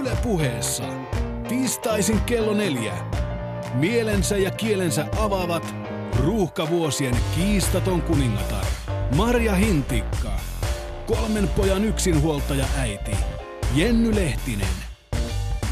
[0.00, 0.84] Yle puheessa.
[1.48, 2.92] Tiistaisin kello neljä.
[3.74, 5.74] Mielensä ja kielensä avaavat
[6.18, 8.64] ruuhkavuosien kiistaton kuningatar.
[9.16, 10.30] Marja Hintikka.
[11.06, 13.10] Kolmen pojan yksinhuoltaja äiti.
[13.74, 14.68] Jenny Lehtinen.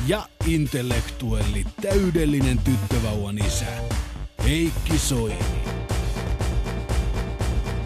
[0.06, 3.66] Ja intellektuelli täydellinen tyttövauvan isä.
[4.44, 5.38] Heikki Soini.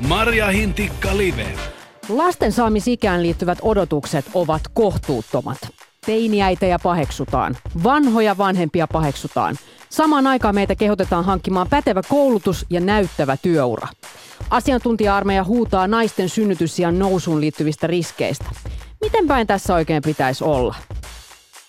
[0.08, 1.54] Marja Hintikka Live.
[2.08, 5.81] Lasten saamisikään liittyvät odotukset ovat kohtuuttomat.
[6.06, 7.56] Teiniäitejä paheksutaan.
[7.84, 9.56] Vanhoja vanhempia paheksutaan.
[9.90, 13.88] Samaan aikaan meitä kehotetaan hankkimaan pätevä koulutus ja näyttävä työura.
[14.50, 18.44] Asiantuntija-armeija huutaa naisten synnytysiän nousuun liittyvistä riskeistä.
[19.00, 20.74] Miten päin tässä oikein pitäisi olla?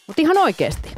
[0.07, 0.89] Mutta ihan oikeasti.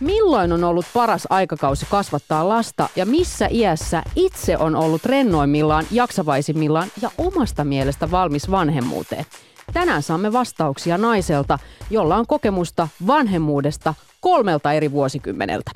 [0.00, 6.88] Milloin on ollut paras aikakausi kasvattaa lasta ja missä iässä itse on ollut rennoimmillaan, jaksavaisimmillaan
[7.02, 9.24] ja omasta mielestä valmis vanhemmuuteen?
[9.72, 11.58] Tänään saamme vastauksia naiselta,
[11.90, 15.70] jolla on kokemusta vanhemmuudesta kolmelta eri vuosikymmeneltä.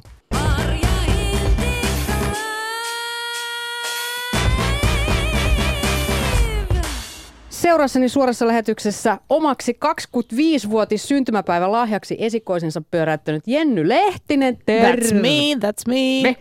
[7.64, 14.58] Seurassani suorassa lähetyksessä omaksi 25-vuotis syntymäpäivän lahjaksi esikoisensa pyöräyttänyt Jenny Lehtinen.
[14.66, 14.92] Terve.
[14.92, 16.22] That's me, that's me.
[16.22, 16.36] Me.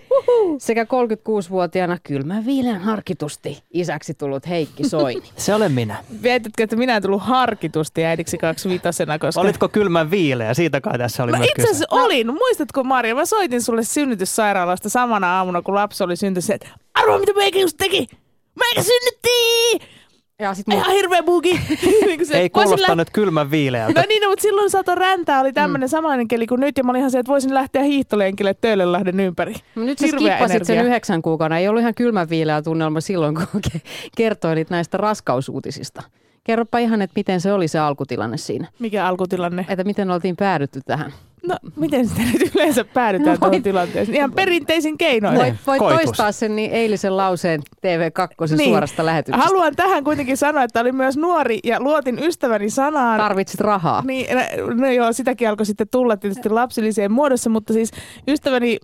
[0.57, 5.23] Sekä 36-vuotiaana kylmän viileän harkitusti isäksi tullut Heikki Soini.
[5.37, 6.03] Se olen minä.
[6.23, 9.41] Vietätkö, että minä en tullut harkitusti äidiksi kaksi viitosena, koska...
[9.41, 10.53] Olitko kylmän viileä?
[10.53, 12.33] Siitä kai tässä oli Mä myös itse asiassa olin.
[12.33, 13.15] Muistatko Marja?
[13.15, 16.65] Mä soitin sulle synnytyssairaalasta samana aamuna, kun lapsi oli syntynyt.
[16.93, 18.07] Arvoa, mitä meikä just teki?
[18.55, 20.02] Meikä synnyttiin!
[20.39, 21.59] Ja sit mun, Ihan hirveä bugi.
[22.05, 23.99] niin Ei kuulostanut kylmän viileältä.
[24.01, 25.91] No niin, no, mutta silloin sato räntää, oli tämmöinen mm.
[25.91, 29.53] samanlainen keli kuin nyt, ja mä olin ihan se, että voisin lähteä hiihtolenkille Töölönlahden ympäri.
[29.75, 31.57] No nyt sä Hirveä skippasit sen yhdeksän kuukauden.
[31.57, 33.81] Ei ollut ihan kylmän viileä tunnelma silloin, kun ke-
[34.17, 36.03] kertoilit näistä raskausuutisista.
[36.43, 38.67] Kerropa ihan, että miten se oli se alkutilanne siinä.
[38.79, 39.65] Mikä alkutilanne?
[39.69, 41.13] Että miten oltiin päädytty tähän.
[41.47, 44.17] No, miten sitä nyt yleensä päädytään No tuohon tilanteeseen?
[44.17, 45.37] Ihan perinteisin keinoin.
[45.37, 46.03] Voit, voit koitus.
[46.03, 48.69] toistaa sen niin eilisen lauseen TV2 niin.
[48.69, 49.47] suorasta lähetyksestä.
[49.47, 53.19] Haluan tähän kuitenkin sanoa, että olin myös nuori ja luotin ystäväni sanaan.
[53.19, 54.03] Tarvitsit rahaa.
[54.05, 54.27] Niin,
[54.75, 57.91] no, joo, sitäkin alkoi sitten tulla tietysti lapsilliseen muodossa, mutta siis
[58.27, 58.77] ystäväni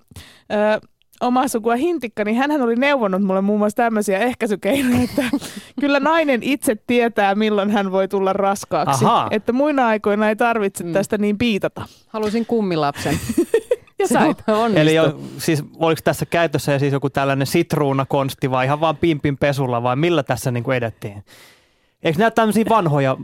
[0.51, 0.87] ö,
[1.21, 5.23] omaa sukua Hintikka, niin hän oli neuvonut mulle muun muassa tämmöisiä ehkäisykeinoja, että
[5.79, 9.05] kyllä nainen itse tietää, milloin hän voi tulla raskaaksi.
[9.05, 9.27] Ahaa.
[9.31, 10.93] Että muina aikoina ei tarvitse Mm.
[10.93, 11.81] tästä niin piitata.
[12.07, 13.19] Halusin kummilapsen.
[14.01, 14.37] Ja sait.
[14.47, 14.79] onnistu.
[14.79, 19.83] Eli jo, siis, oliko tässä käytössä siis joku tällainen sitruunakonsti vai ihan vaan pimpin pesulla
[19.83, 21.23] vai millä tässä niin kuin edettiin?
[22.03, 23.17] Eikö nämä tämmöisiä vanhoja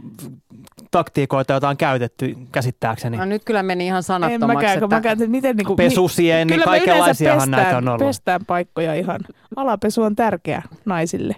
[0.91, 3.17] taktiikoita, joita on käytetty käsittääkseni?
[3.17, 4.55] No nyt kyllä meni ihan En sanattomaksi.
[4.55, 4.95] mäkään, kun että...
[4.95, 5.75] mä käytän, että miten niinku...
[5.75, 8.07] Pesusien, niin Kyllä me yleensä kaikenlaisiahan näitä pestään, on ollut.
[8.07, 9.19] pestään paikkoja ihan.
[9.55, 11.35] Alapesu on tärkeä naisille.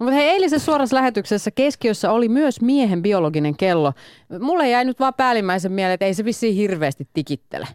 [0.00, 3.92] Mutta hei, eilisessä suorassa lähetyksessä keskiössä oli myös miehen biologinen kello.
[4.40, 7.68] Mulle jäi nyt vaan päällimmäisen mieleen, että ei se vissiin hirveästi tikittele.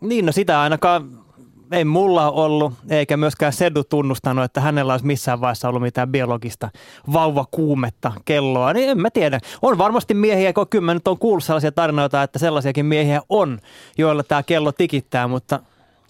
[0.00, 1.24] Niin, no sitä ainakaan
[1.72, 6.68] ei mulla ollut, eikä myöskään Sedu tunnustanut, että hänellä olisi missään vaiheessa ollut mitään biologista
[7.12, 8.72] vauvakuumetta kelloa.
[8.72, 9.40] Niin en mä tiedä.
[9.62, 13.58] On varmasti miehiä, kun kyllä mä nyt on kuullut sellaisia tarinoita, että sellaisiakin miehiä on,
[13.98, 15.60] joilla tämä kello tikittää, mutta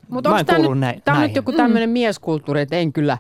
[0.09, 1.03] Mutta mä en tämä nyt, näin.
[1.09, 3.19] on nyt joku tämmöinen mieskulttuuri, että en kyllä,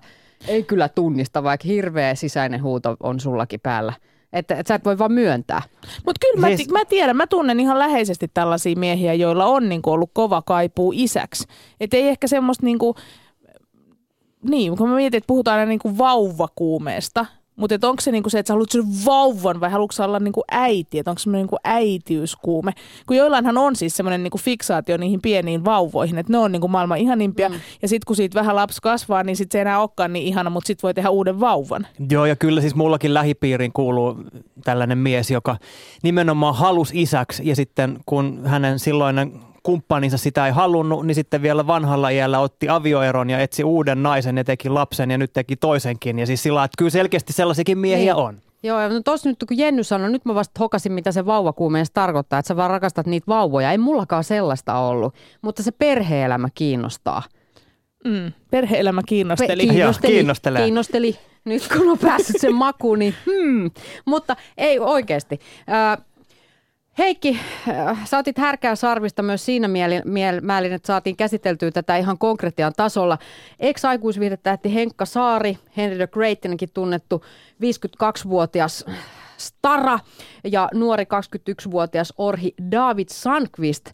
[0.49, 3.93] ei kyllä tunnista, vaikka hirveä sisäinen huuto on sullakin päällä.
[4.33, 5.63] Että, että sä et voi vaan myöntää.
[6.07, 6.71] Mutta kyllä mä, Siis- siis...
[6.71, 11.45] mä tiedän, mä tunnen ihan läheisesti tällaisia miehiä, joilla on niinku ollut kova kaipuu isäksi.
[11.81, 12.95] Että ei ehkä semmoista niinku,
[14.51, 18.49] niin, kun mä mietin, että puhutaan aina niinku vauvakuumeesta, mutta onko se niinku se, että
[18.49, 21.57] sä haluat sen vauvan vai haluatko sä olla niinku äiti, että onko se semmoinen niinku
[21.65, 22.73] äitiyskuume.
[23.07, 26.99] Kun joillainhan on siis semmoinen niinku fiksaatio niihin pieniin vauvoihin, että ne on niinku maailman
[26.99, 27.49] ihanimpia.
[27.49, 27.55] Mm.
[27.83, 30.51] Ja sitten kun siitä vähän lapsi kasvaa, niin sit se ei enää olekaan niin ihana,
[30.51, 31.87] mutta sitten voi tehdä uuden vauvan.
[32.11, 34.17] Joo, ja kyllä siis mullakin lähipiiriin kuuluu
[34.65, 35.57] tällainen mies, joka
[36.03, 41.67] nimenomaan halusi isäksi, ja sitten kun hänen silloinen kumppaninsa sitä ei halunnut, niin sitten vielä
[41.67, 46.19] vanhalla iällä otti avioeron ja etsi uuden naisen ja teki lapsen ja nyt teki toisenkin.
[46.19, 48.25] Ja siis sillä että kyllä selkeästi sellaisiakin miehiä Niin.
[48.25, 48.41] on.
[48.63, 51.95] Joo, ja no tossa nyt kun Jenny sanoi, nyt mä vasta hokasin, mitä se vauvakuumeessa
[51.95, 53.71] tarkoittaa, että sä vaan rakastat niitä vauvoja.
[53.71, 57.23] Ei mullakaan sellaista ollut, mutta se perhe-elämä kiinnostaa.
[58.05, 58.33] Mm.
[58.51, 59.67] Perhe-elämä kiinnosteli.
[59.67, 60.63] Pe- Joo, kiinnostelee.
[60.63, 61.17] Kiinnosteli.
[61.45, 63.71] Nyt kun on päässyt sen makuun, niin hmm.
[64.07, 65.41] Mutta ei oikeasti.
[65.71, 65.99] Äh,
[67.01, 67.39] Heikki,
[67.69, 69.69] äh, sä otit härkää sarvista myös siinä
[70.43, 73.19] määrin, että saatiin käsiteltyä tätä ihan konkretian tasolla.
[73.61, 77.25] Ex-aikuisviihdetähti Henkka Saari, Henry the Greatinenkin tunnettu
[77.63, 78.85] 52-vuotias
[79.37, 79.99] stara
[80.45, 83.91] ja nuori 21-vuotias Orhi David Sankvist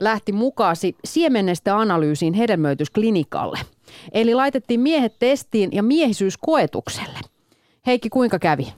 [0.00, 3.58] lähti mukaasi siemennestä analyysiin hedelmöitysklinikalle.
[4.12, 7.18] Eli laitettiin miehet testiin ja miehisyyskoetukselle.
[7.86, 8.72] Heikki, kuinka kävi?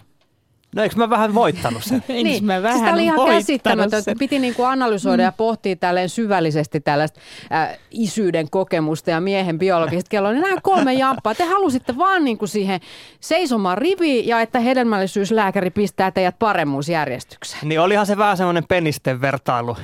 [0.76, 2.05] No eikö mä vähän voittanut sen?
[2.09, 4.00] Niin, mä siis vähän tämä oli ihan käsittämätöntä.
[4.00, 4.19] sen.
[4.19, 5.25] Piti niinku analysoida mm.
[5.25, 7.20] ja pohtia tälleen syvällisesti tällaista
[7.53, 10.32] äh, isyyden kokemusta ja miehen biologista kelloa.
[10.32, 11.35] Niin nämä kolme jamppaa.
[11.35, 12.81] Te halusitte vaan niinku siihen
[13.20, 17.69] seisomaan riviin ja että hedelmällisyyslääkäri pistää teidät paremmuusjärjestykseen.
[17.69, 19.76] Niin olihan se vähän semmoinen penisten vertailu.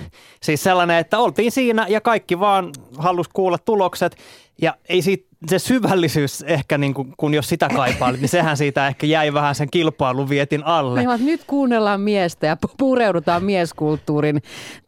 [0.43, 4.17] Siis sellainen, että oltiin siinä ja kaikki vaan halus kuulla tulokset.
[4.63, 8.87] Ja ei siitä, se syvällisyys ehkä, niin kuin, kun jos sitä kaipailit, niin sehän siitä
[8.87, 11.05] ehkä jäi vähän sen kilpailuvietin alle.
[11.05, 14.43] Niin, nyt kuunnellaan miestä ja pu- pureudutaan mieskulttuurin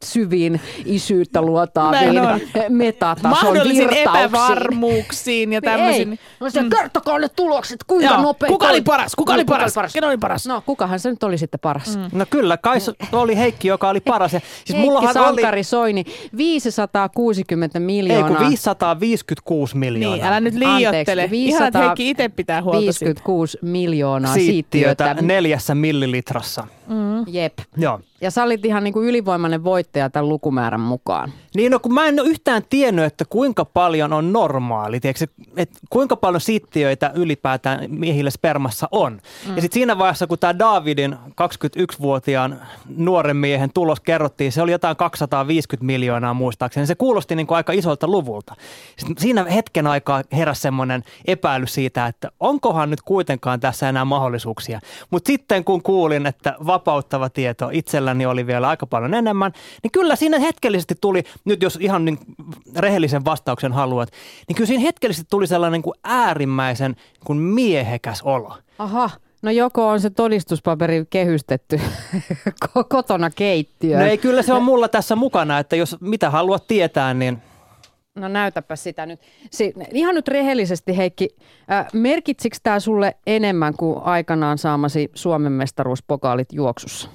[0.04, 2.22] syviin isyyttä luotaaviin
[2.68, 6.10] metatason Mahdollisiin epävarmuuksiin ja tämmöisiin.
[6.12, 6.18] Ei.
[6.40, 8.22] No se, kertokaa ne tulokset, kuinka Joo.
[8.22, 8.52] nopeasti.
[8.52, 9.14] Kuka oli paras?
[9.16, 9.74] Kuka oli paras?
[9.92, 10.46] Kenen oli paras?
[10.46, 11.96] No, kukahan se nyt oli sitten paras?
[11.96, 12.18] Mm.
[12.18, 14.32] No kyllä, kai se oli Heikki, joka oli paras.
[14.32, 16.04] Ja siis Heikki Sankari Soini,
[16.36, 18.28] 560 oli, ei miljoonaa.
[18.28, 20.16] kun 556 miljoonaa.
[20.16, 21.22] Niin, älä nyt liioittele.
[21.22, 23.04] Anteeksi, Ihan, Heikki itse pitää huolta siitä.
[23.04, 25.22] 56 miljoonaa siittiötä siittiötä.
[25.22, 26.66] neljässä millilitrassa.
[27.26, 27.58] Jep.
[27.76, 28.00] Joo.
[28.20, 31.32] Ja sä olit ihan niin kuin ylivoimainen voittaja tämän lukumäärän mukaan.
[31.54, 35.26] Niin, no kun mä en ole yhtään tiennyt, että kuinka paljon on normaali, tiedätkö,
[35.56, 39.12] että kuinka paljon siittiöitä ylipäätään miehillä spermassa on.
[39.12, 39.56] Mm.
[39.56, 42.60] Ja sitten siinä vaiheessa, kun tämä Davidin 21-vuotiaan
[42.96, 46.86] nuoren miehen tulos kerrottiin, se oli jotain 250 miljoonaa muistaakseni.
[46.86, 48.54] Se kuulosti niin kuin aika isolta luvulta.
[48.96, 54.80] Sitten siinä hetken aikaa heräsi semmoinen epäily siitä, että onkohan nyt kuitenkaan tässä enää mahdollisuuksia.
[55.10, 57.70] Mutta sitten kun kuulin, että vapauttava tieto
[58.06, 62.18] itselläni oli vielä aika paljon enemmän, niin kyllä siinä hetkellisesti tuli, nyt jos ihan niin
[62.76, 64.08] rehellisen vastauksen haluat,
[64.48, 68.56] niin kyllä siinä hetkellisesti tuli sellainen kuin äärimmäisen kuin miehekäs olo.
[68.78, 69.10] Aha,
[69.42, 71.80] no joko on se todistuspaperi kehystetty
[72.64, 74.00] ko- kotona keittiöön.
[74.00, 77.38] No ei, kyllä se on mulla tässä mukana, että jos mitä haluat tietää, niin
[78.14, 79.20] No näytäpä sitä nyt.
[79.50, 81.28] Si- ihan nyt rehellisesti Heikki,
[81.70, 87.10] äh, merkitsikö tämä sulle enemmän kuin aikanaan saamasi Suomen mestaruuspokaalit juoksussa?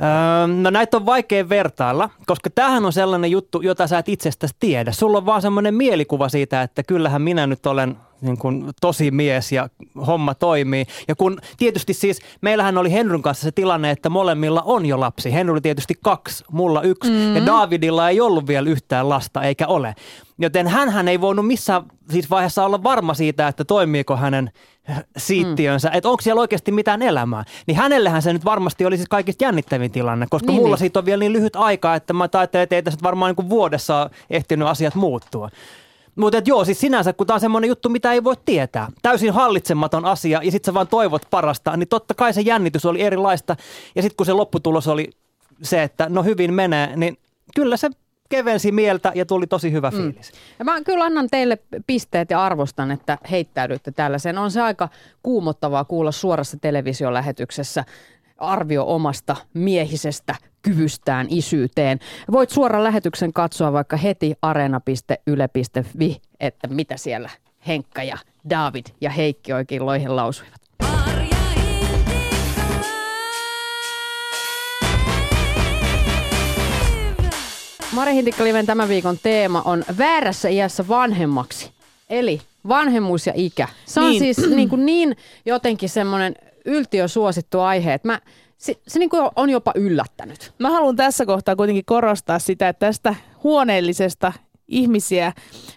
[0.00, 4.54] Öö, no näitä on vaikea vertailla, koska tämähän on sellainen juttu, jota sä et itsestäsi
[4.60, 4.92] tiedä.
[4.92, 9.52] Sulla on vaan semmoinen mielikuva siitä, että kyllähän minä nyt olen niin kuin tosi mies
[9.52, 9.68] ja
[10.06, 10.86] homma toimii.
[11.08, 15.32] Ja kun tietysti siis, meillähän oli Henryn kanssa se tilanne, että molemmilla on jo lapsi.
[15.32, 17.10] Henry tietysti kaksi, mulla yksi.
[17.10, 17.36] Mm.
[17.36, 19.94] Ja Davidilla ei ollut vielä yhtään lasta, eikä ole.
[20.42, 24.50] Joten hän ei voinut missään siis vaiheessa olla varma siitä, että toimiiko hänen
[25.16, 25.96] siittiönsä, mm.
[25.96, 27.44] että onko siellä oikeasti mitään elämää.
[27.66, 30.78] Niin hänellähän se nyt varmasti oli siis kaikista jännittävin tilanne, koska Niin, mulla niin.
[30.78, 33.50] siitä on vielä niin lyhyt aika, että mä ajattelen, että ei tässä varmaan niin kuin
[33.50, 35.48] vuodessa ehtinyt asiat muuttua.
[36.16, 38.88] Mutta joo, siis sinänsä, kun tämä on semmoinen juttu, mitä ei voi tietää.
[39.02, 43.02] Täysin hallitsematon asia ja sitten sä vaan toivot parasta, niin totta kai se jännitys oli
[43.02, 43.56] erilaista.
[43.94, 45.10] Ja sitten kun se lopputulos oli
[45.62, 47.18] se, että no hyvin menee, niin
[47.54, 47.90] kyllä se
[48.32, 50.32] kevensi mieltä ja tuli tosi hyvä fiilis.
[50.58, 54.38] Ja mä kyllä annan teille pisteet ja arvostan, että heittäydytte tällaisen.
[54.38, 54.88] On se aika
[55.22, 57.84] kuumottavaa kuulla suorassa televisiolähetyksessä
[58.38, 61.98] arvio omasta miehisestä kyvystään isyyteen.
[62.32, 67.30] Voit suoran lähetyksen katsoa vaikka heti areena.yle.fi, että mitä siellä
[67.66, 68.18] Henkka ja
[68.50, 70.61] David ja Heikki oikein loihin lausuivat.
[77.92, 81.70] Mari Hintikkaliven tämän viikon teema on väärässä iässä vanhemmaksi.
[82.10, 83.68] Eli vanhemmuus ja ikä.
[83.86, 84.18] Se on Niin.
[84.18, 85.16] siis niin, kuin niin
[85.46, 86.34] jotenkin semmoinen
[86.64, 88.20] yltiösuosittu aihe, että mä,
[88.58, 90.52] se, se niin kuin on jopa yllättänyt.
[90.58, 94.32] Mä haluan tässä kohtaa kuitenkin korostaa sitä, että tästä huoneellisesta
[94.72, 95.32] ihmisiä,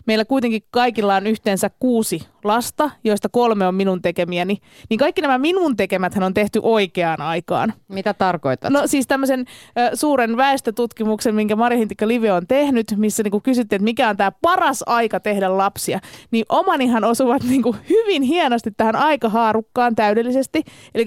[0.05, 4.57] meillä kuitenkin kaikilla on yhteensä kuusi lasta, joista kolme on minun tekemiäni,
[4.89, 7.73] niin kaikki nämä minun tekemäthän on tehty oikeaan aikaan.
[7.87, 8.71] Mitä tarkoitat?
[8.71, 13.77] No siis tämmöisen ö, suuren väestötutkimuksen, minkä Mari Hintikka Live on tehnyt, missä niinku kysyttiin,
[13.77, 15.99] että mikä on tämä paras aika tehdä lapsia,
[16.31, 20.63] niin omanihan osuvat niinku hyvin hienosti tähän aikahaarukkaan täydellisesti,
[20.95, 21.05] eli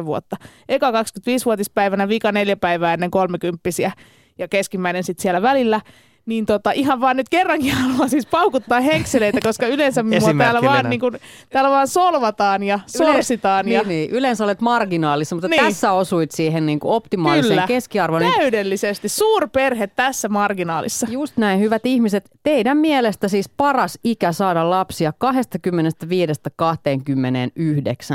[0.00, 0.36] 25-29 vuotta.
[0.68, 3.92] Eka 25-vuotispäivänä, vika neljä päivää ennen kolmekymppisiä
[4.38, 5.80] ja keskimmäinen sitten siellä välillä.
[6.26, 10.90] Niin tota, ihan vaan nyt kerrankin haluan siis paukuttaa henkseleitä, koska yleensä mua täällä vaan,
[10.90, 11.16] niin kuin,
[11.50, 13.66] täällä vaan solvataan ja sorsitaan.
[13.66, 15.64] Yle- ja niin, niin, yleensä olet marginaalissa, mutta Niin.
[15.64, 17.66] tässä osuit siihen niin kuin optimaaliseen Kyllä.
[17.66, 18.22] keskiarvoon.
[18.22, 19.08] Niin Täydellisesti.
[19.08, 21.06] Suurperhe tässä marginaalissa.
[21.10, 22.30] Just näin, hyvät ihmiset.
[22.42, 25.24] Teidän mielestä siis paras ikä saada lapsia 25-29.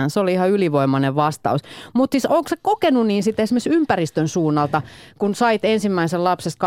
[0.07, 1.61] Se oli ihan ylivoimainen vastaus.
[1.93, 4.81] Mutta siis onko se kokenut niin sitten esimerkiksi ympäristön suunnalta,
[5.19, 6.59] kun sait ensimmäisen lapsesta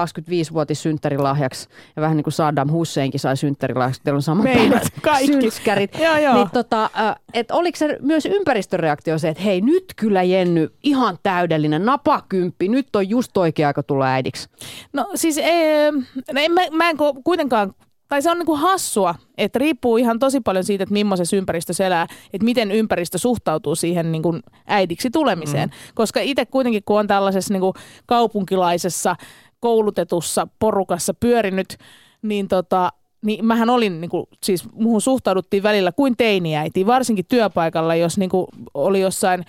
[1.35, 5.27] 25-vuotissynttärilahjaksi ja vähän niin kuin Saddam Husseinkin sai synttärilahjaksi, teillä on samat Meidät kaikki.
[5.27, 5.99] synskärit.
[5.99, 6.35] Joo, joo.
[6.35, 11.19] Niin tota, äh, et oliko se myös ympäristöreaktio se, että hei nyt kyllä Jenny, ihan
[11.23, 14.49] täydellinen, napakymppi, nyt on just oikea aika tulla äidiksi.
[14.93, 15.91] No siis ee,
[16.33, 17.75] no en, mä, mä en ku- kuitenkaan
[18.09, 22.07] tai se on niinku hassua, että riippuu ihan tosi paljon siitä, että millaisessa ympäristössä elää,
[22.33, 25.69] että miten ympäristö suhtautuu siihen niinku äidiksi tulemiseen.
[25.69, 25.75] Mm.
[25.95, 27.75] Koska itse kuitenkin, kun on tällaisessa niinku
[28.07, 29.17] kaupunkilaisessa
[29.61, 31.77] koulutetussa porukassa pyörinyt,
[32.23, 32.93] niin tota,
[33.25, 38.31] niin mähän olin, niin kuin, siis muuhun suhtauduttiin välillä kuin teiniäiti, varsinkin työpaikalla, jos niin
[38.31, 39.45] kuin, oli jossain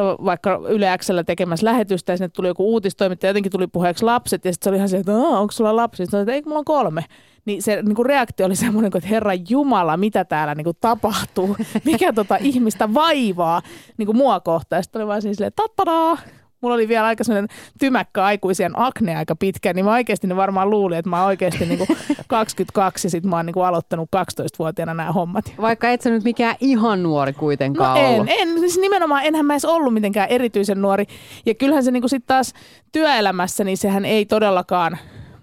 [0.00, 4.52] vaikka Yle Xllä tekemässä lähetystä ja sinne tuli joku uutistoimittaja, jotenkin tuli puheeksi lapset ja
[4.52, 6.04] sitten se oli ihan se, että onko sulla lapsi?
[6.04, 7.04] Sitten että ei, mulla on kolme.
[7.44, 11.56] Niin se niin kuin reaktio oli semmoinen, että herra Jumala, mitä täällä niin kuin tapahtuu,
[11.84, 13.62] mikä tota ihmistä vaivaa
[13.96, 14.82] niin kuin mua kohtaan.
[14.82, 16.18] Sitten oli vaan siis silleen, tattadaa,
[16.60, 17.48] mulla oli vielä aika sellainen
[17.78, 21.66] tymäkkä aikuisien akne aika pitkä, niin mä oikeasti ne varmaan luulin, että mä oon oikeasti
[21.66, 21.88] niin kuin
[22.28, 25.52] 22 ja sit mä oon niin kuin aloittanut 12-vuotiaana nämä hommat.
[25.60, 28.26] Vaikka et sä nyt mikään ihan nuori No kuitenkaan en, ollut.
[28.30, 31.04] en, siis nimenomaan enhän mä edes ollut mitenkään erityisen nuori.
[31.46, 32.52] Ja kyllähän se niinku sitten taas
[32.92, 34.98] työelämässä, niin sehän ei todellakaan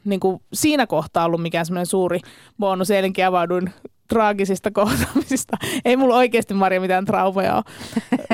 [0.05, 2.19] niinku siinä kohtaa ollut mikään semmoinen suuri
[2.59, 2.91] bonus.
[2.91, 3.69] Eilenkin avauduin
[4.13, 5.57] traagisista kohtaamisista.
[5.85, 7.63] Ei mulla oikeasti Maria mitään traumeja ole.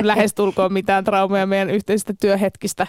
[0.02, 2.86] Lähestulkoon mitään traumeja meidän yhteisistä työhetkistä.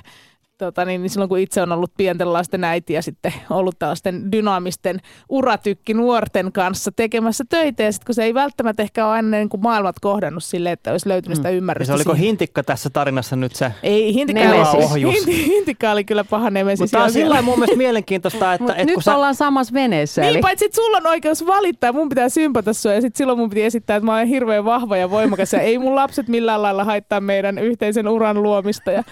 [0.65, 4.31] Tota, niin, niin silloin kun itse on ollut pienten lasten äiti ja sitten ollut tällaisten
[4.31, 4.99] dynaamisten
[5.29, 9.49] uratykki nuorten kanssa tekemässä töitä ja sitten kun se ei välttämättä ehkä ole aina niin
[9.49, 11.91] kuin maailmat kohdannut silleen, että olisi löytynyt sitä Ja ymmärrystä.
[11.91, 12.25] se oliko siihen.
[12.25, 13.71] hintikka tässä tarinassa nyt se?
[13.83, 16.79] Ei, Hintikka, oli, Hinti, Hintikka oli kyllä paha nemesis.
[16.79, 20.21] Mutta tämä on sillä mun mielestä mielenkiintoista, että, että nyt kun sä, ollaan samassa veneessä.
[20.21, 23.39] Niin, eli paitsi että sulla on oikeus valittaa, mun pitää sympata sua ja sitten silloin
[23.39, 26.61] mun piti esittää, että mä olen hirveän vahva ja voimakas ja ei mun lapset millään
[26.61, 28.91] lailla haittaa meidän yhteisen uran luomista.
[28.91, 29.03] Ja,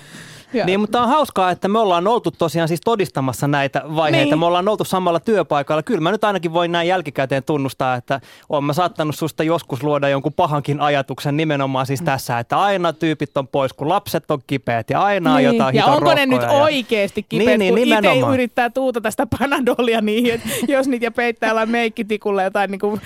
[0.53, 4.29] ja Niin, mutta on hauskaa, että me ollaan oltu tosiaan siis todistamassa näitä vaiheita.
[4.29, 4.39] Niin.
[4.39, 5.83] Me ollaan oltu samalla työpaikalla.
[5.83, 10.09] Kyllä mä nyt ainakin voin näin jälkikäteen tunnustaa, että olen mä saattanut susta joskus luoda
[10.09, 14.89] jonkun pahankin ajatuksen nimenomaan siis tässä, että aina tyypit on pois, kun lapset on kipeät
[14.89, 18.33] ja aina on jotain ja onko ne nyt ja- oikeasti kipeät, Niin, niin, kun itse
[18.33, 23.01] yrittää tuuta tästä panadolia niihin, että jos niitä ja peittää jollain meikkitikulla jotain niin kuin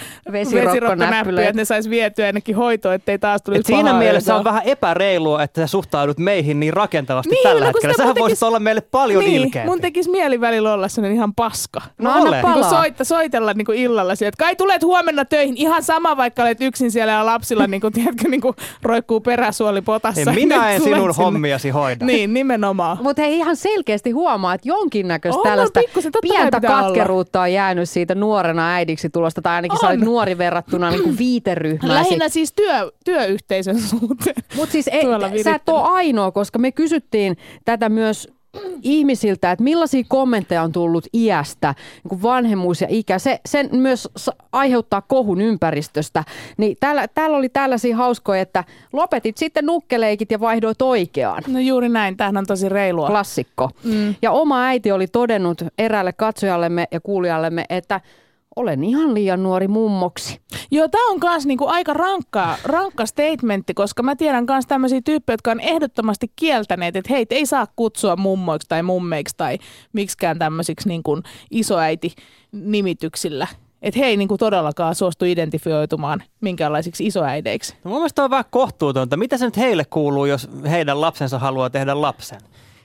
[1.50, 5.44] että ne saisi vietyä ennenkin hoitoon, ettei taas tulisi Et siinä mielessä on vähän epäreilua,
[5.44, 7.94] että sä suhtaudut meihin niin rakentavasti Niin, tällä no hetkellä.
[7.98, 9.70] Sähän mun voisit tekis- olla meille paljon niin, ilkeämpi.
[9.70, 11.82] mun tekisi mieli välillä olla sellainen ihan paska.
[11.98, 12.42] No No anna ole.
[12.42, 12.56] palaa.
[12.56, 14.36] Niin soita, soitella niin kuin illalla sieltä.
[14.40, 18.28] Kai tulet huomenna töihin ihan sama, vaikka olet yksin siellä ja lapsilla niin kuin, tiedätkö,
[18.30, 20.22] niin kuin roikkuu peräsuoli potassa.
[20.22, 21.26] En minä en sinun sinne.
[21.26, 22.06] hommiasi hoida.
[22.06, 22.98] Niin, nimenomaan.
[23.02, 26.84] Mutta hei ihan selkeästi huomaa, että jonkinnäköistä On, on tällaista kai pientä pitää olla.
[26.88, 29.92] katkeruutta on jäänyt siitä nuorena äidiksi tulosta, tai ainakin sä On.
[29.94, 31.94] olit nuori verrattuna niin kuin viiteryhmään.
[31.94, 34.36] Lähinnä siis työ, työyhteisön suhteen.
[34.56, 35.04] Mutta siis ei,
[35.44, 37.23] sä et ole ainoa, koska me kysyttiin
[37.66, 38.28] tätä myös
[38.82, 41.76] ihmisiltä, että millaisia kommentteja on tullut iästä,
[42.10, 43.20] niin vanhemmuus ja ikä.
[43.20, 44.10] Se, sen myös
[44.52, 46.24] aiheuttaa kohun ympäristöstä.
[46.58, 48.64] Niin täällä, täällä oli tällaisia hauskoja, että
[48.94, 51.44] lopetit sitten nukkeleikit ja vaihdoit oikeaan.
[51.48, 53.08] No juuri näin, tämähän on tosi reilua.
[53.08, 53.70] Klassikko.
[53.84, 54.16] Mm.
[54.22, 58.02] Ja oma äiti oli todennut eräälle katsojallemme ja kuulijallemme, että
[58.56, 60.42] olen ihan liian nuori mummoksi.
[60.72, 65.34] Joo, tämä on myös niinku aika rankka, rankka statementti, koska mä tiedän myös tämmöisiä tyyppejä,
[65.34, 69.58] jotka on ehdottomasti kieltäneet, että heitä ei saa kutsua mummoiksi tai mummeiksi tai
[69.94, 73.48] miksikään tämmöisiksi niinku isoäiti-nimityksillä.
[73.82, 77.76] Että he ei niinku todellakaan suostu identifioitumaan minkäänlaisiksi isoäideiksi.
[77.84, 79.18] No mun mielestä on vähän kohtuutonta.
[79.18, 82.40] Mitä se nyt heille kuuluu, jos heidän lapsensa haluaa tehdä lapsen?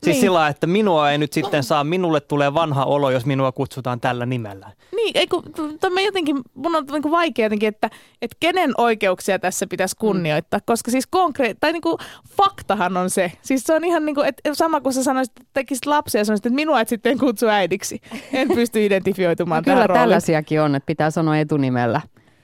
[0.04, 0.12] Siis Niin.
[0.12, 0.20] niin.
[0.20, 4.26] sillä että minua ei nyt sitten saa, minulle tulee vanha olo, jos minua kutsutaan tällä
[4.26, 4.70] nimellä.
[4.96, 5.42] Niin, ei kun,
[5.80, 7.90] to, mä jotenkin, mun on niinku vaikea jotenkin, että,
[8.22, 11.98] että kenen oikeuksia tässä pitäisi kunnioittaa, koska siis konkreet, tai niinku
[12.36, 13.32] faktahan on se.
[13.42, 16.46] Siis se on ihan niinku, että sama kuin sä sanoisit, että tekisit lapsia ja sanoisit,
[16.46, 18.00] että minua et sitten kutsu äidiksi.
[18.32, 20.02] En pysty identifioitumaan No Kyllä tähän rooliin.
[20.02, 22.00] tällaisiakin on, että pitää sanoa etunimellä,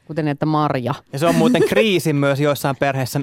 [0.07, 0.95] kuten että Marja.
[1.13, 3.21] Ja se on muuten kriisi myös joissain perheissä.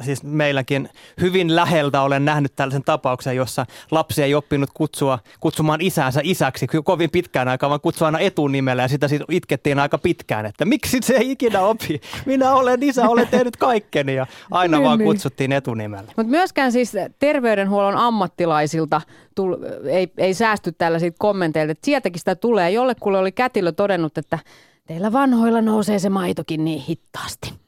[0.00, 0.88] Siis meilläkin
[1.20, 7.10] hyvin läheltä olen nähnyt tällaisen tapauksen, jossa lapsi ei oppinut kutsua, kutsumaan isäänsä isäksi kovin
[7.10, 11.14] pitkään aikaa, vaan kutsua aina etunimellä ja sitä siitä itkettiin aika pitkään, että miksi se
[11.14, 12.00] ei ikinä opi?
[12.26, 15.06] Minä olen isä, olen tehnyt kaikkeni ja aina Niin, vaan niin.
[15.06, 16.12] kutsuttiin etunimellä.
[16.16, 19.00] Mutta myöskään siis terveydenhuollon ammattilaisilta
[19.34, 19.56] tul,
[19.90, 21.72] ei, ei säästy tällaisilta kommenteilta.
[21.72, 22.70] Et sieltäkin sitä tulee.
[22.70, 24.38] Jollekulle oli kätilö todennut, että
[24.86, 27.63] teillä vanhoilla nousee se maitokin niin hittaasti.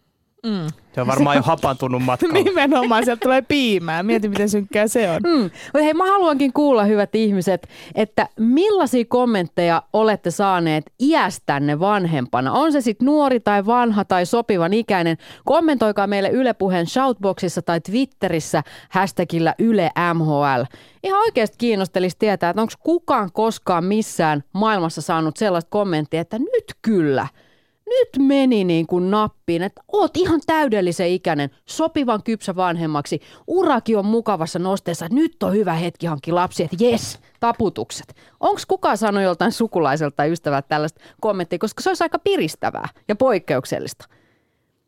[0.47, 0.67] Mm.
[0.95, 2.35] Se on varmaan jo hapantunut matkalla.
[2.45, 4.03] Nimenomaan, sieltä tulee piimää.
[4.03, 5.21] Mieti, miten synkkää se on.
[5.25, 5.43] Mm.
[5.43, 12.53] Mutta hei, mä haluankin kuulla, hyvät ihmiset, että millaisia kommentteja olette saaneet iästänne vanhempana?
[12.53, 15.17] On se sitten nuori tai vanha tai sopivan ikäinen?
[15.45, 20.63] Kommentoikaa meille Yle Puheen shoutboxissa tai Twitterissä hashtagillä Yle MHL.
[21.03, 26.75] Ihan oikeasti kiinnostelisi tietää, että onko kukaan koskaan missään maailmassa saanut sellaista kommenttia, että nyt
[26.83, 27.29] kyllä–
[27.87, 34.07] nyt meni niin kuin nappiin, että oot ihan täydellisen ikäinen, sopivan kypsä vanhemmaksi, uraki on
[34.07, 38.15] mukavassa nosteessa, nyt on hyvä hetki hankki lapsi, että jes, taputukset.
[38.41, 43.17] Onko kukaan sanonut joltain sukulaiselta tai ystävältä tällaista kommenttia, koska se olisi aika piristävää ja
[43.17, 44.09] poikkeuksellista.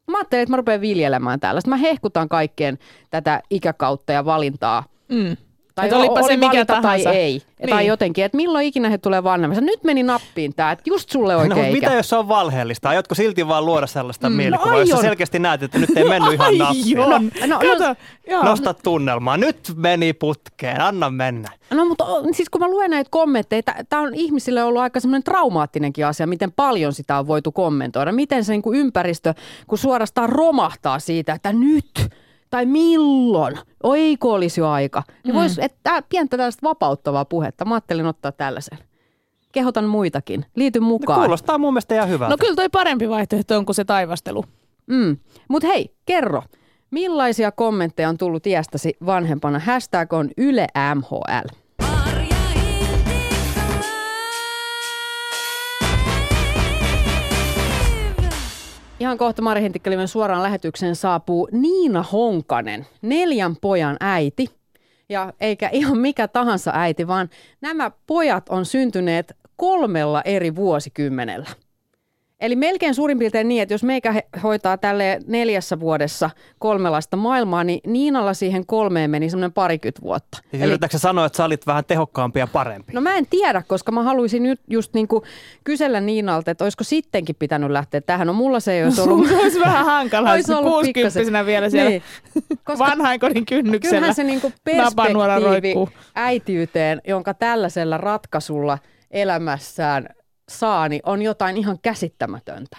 [0.06, 1.70] Mä ajattelin, että mä rupean viljelemään tällaista.
[1.70, 2.78] Mä hehkutan kaikkeen
[3.10, 4.84] tätä ikäkautta ja valintaa.
[5.08, 5.36] Mm.
[5.80, 7.04] Tai Et olipa oli se mikä tahansa.
[7.10, 7.42] tai ei.
[7.58, 7.70] Niin.
[7.70, 9.64] Tai jotenkin, että milloin ikinä he tulee vanhemmaksi.
[9.64, 11.86] Nyt meni nappiin tämä, että just sulle No, oikein mutta ikä.
[11.86, 12.88] mitä jos se on valheellista?
[12.88, 15.04] Aiotko silti vaan luoda sellaista mm, mielikuvaa, no jossa aion.
[15.04, 16.96] selkeästi näet, että nyt ei mennyt ihan nappiin?
[16.96, 17.06] No,
[17.46, 18.42] no, Kato, joo.
[18.44, 19.36] Nosta tunnelmaa.
[19.36, 20.80] Nyt meni putkeen.
[20.80, 21.48] Anna mennä.
[21.70, 26.06] No mutta siis kun mä luen näitä kommentteja, tämä on ihmisille ollut aika semmoinen traumaattinenkin
[26.06, 28.12] asia, miten paljon sitä on voitu kommentoida.
[28.12, 29.34] Miten se niin kuin ympäristö,
[29.66, 32.08] kun suorastaan romahtaa siitä, että nyt
[32.50, 35.02] tai milloin, oiko olisi jo aika.
[35.24, 35.38] Niin Mm.
[35.40, 37.64] vois, että pientä tällaista vapauttavaa puhetta.
[37.64, 38.78] Mä ajattelin ottaa tällaisen.
[39.52, 40.44] Kehotan muitakin.
[40.56, 41.20] Liity No, mukaan.
[41.20, 42.30] kuulostaa mun mielestä ihan hyvältä.
[42.32, 44.44] No kyllä toi parempi vaihtoehto on kuin se taivastelu.
[44.86, 45.16] Mm.
[45.48, 46.42] Mutta hei, kerro.
[46.90, 49.58] Millaisia kommentteja on tullut iästäsi vanhempana?
[49.58, 50.66] Hashtag on Yle
[59.00, 64.46] Ihan kohta Mari Hintikkelimen suoraan lähetykseen saapuu Niina Honkanen, neljän pojan äiti.
[65.08, 71.46] Ja eikä ihan mikä tahansa äiti, vaan nämä pojat on syntyneet kolmella eri vuosikymmenellä.
[72.40, 77.80] Eli melkein suurin piirtein niin, että jos meikä hoitaa tälle neljässä vuodessa kolmelaista maailmaa, niin
[77.86, 80.38] Niinalla siihen kolmeen meni semmoinen parikymmentä vuotta.
[80.50, 82.92] Siis Yritätkö sä sanoa, että sä olit vähän tehokkaampi ja parempi?
[82.92, 85.24] No mä en tiedä, koska mä haluaisin nyt just niinku
[85.64, 88.26] kysellä Niinalta, että olisiko sittenkin pitänyt lähteä tähän.
[88.26, 89.30] No mulla se ei olisi ollut.
[89.32, 91.46] Olisi vähän hankalaa, Olisi ollut 60 pikkasen.
[91.46, 92.02] vielä siellä Niin.
[92.64, 93.94] Koska vanhainkodin kynnyksellä.
[93.96, 98.78] kyllähän se niinku napanuora perspektiivi äitiyteen, jonka tällaisella ratkaisulla
[99.10, 100.08] elämässään
[100.48, 102.76] saa, niin on jotain ihan käsittämätöntä.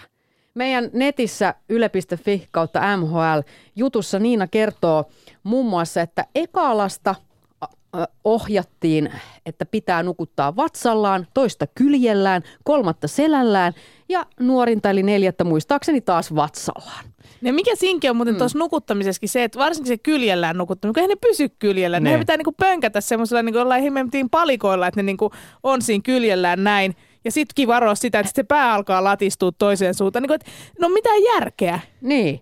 [0.54, 3.40] Meidän netissä yle.fi kautta MHL
[3.76, 5.04] jutussa Niina kertoo
[5.42, 7.14] muun muassa, että ekaalasta
[8.24, 9.12] ohjattiin,
[9.46, 13.72] että pitää nukuttaa vatsallaan, toista kyljellään, kolmatta selällään
[14.08, 17.04] ja nuorinta eli neljättä muistaakseni taas vatsallaan.
[17.40, 18.18] Ne mikä sinki on Mm.
[18.18, 22.02] muuten tuossa nukuttamisessakin se, että varsinkin se kyljellään nukuttaminen, kun eihän ne pysy kyljellään.
[22.02, 22.18] Ne Ne.
[22.18, 23.84] pitää niinku pönkätä semmoisella niinku jollain
[24.30, 25.30] palikoilla, että ne niinku
[25.62, 26.96] on siinä kyljellään näin.
[27.24, 30.22] Ja sitkin varoa sitä, että se pää alkaa latistua toiseen suuntaan.
[30.22, 31.80] Niinku, että no mitään järkeä.
[32.00, 32.40] Niin.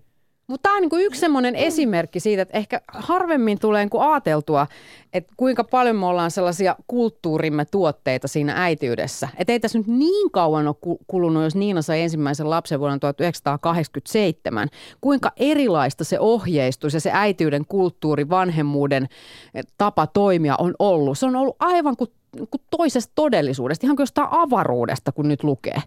[0.49, 4.67] Mutta tämä on niinku yksi semmoinen esimerkki siitä, että ehkä harvemmin tulee niinku ajateltua,
[5.13, 9.29] että kuinka paljon me ollaan sellaisia kulttuurimme tuotteita siinä äitiydessä.
[9.37, 12.99] Että ei tässä nyt niin kauan ole ku- kulunut, jos Niina sai ensimmäisen lapsen vuonna
[12.99, 14.67] 1987.
[15.01, 19.07] Kuinka erilaista se ohjeistus ja se äitiyden kulttuuri, vanhemmuuden
[19.53, 21.17] eh, tapa toimia on ollut.
[21.17, 25.81] Se on ollut aivan kuin, kuin toisesta todellisuudesta, ihan kuin jostain avaruudesta, kun nyt lukee.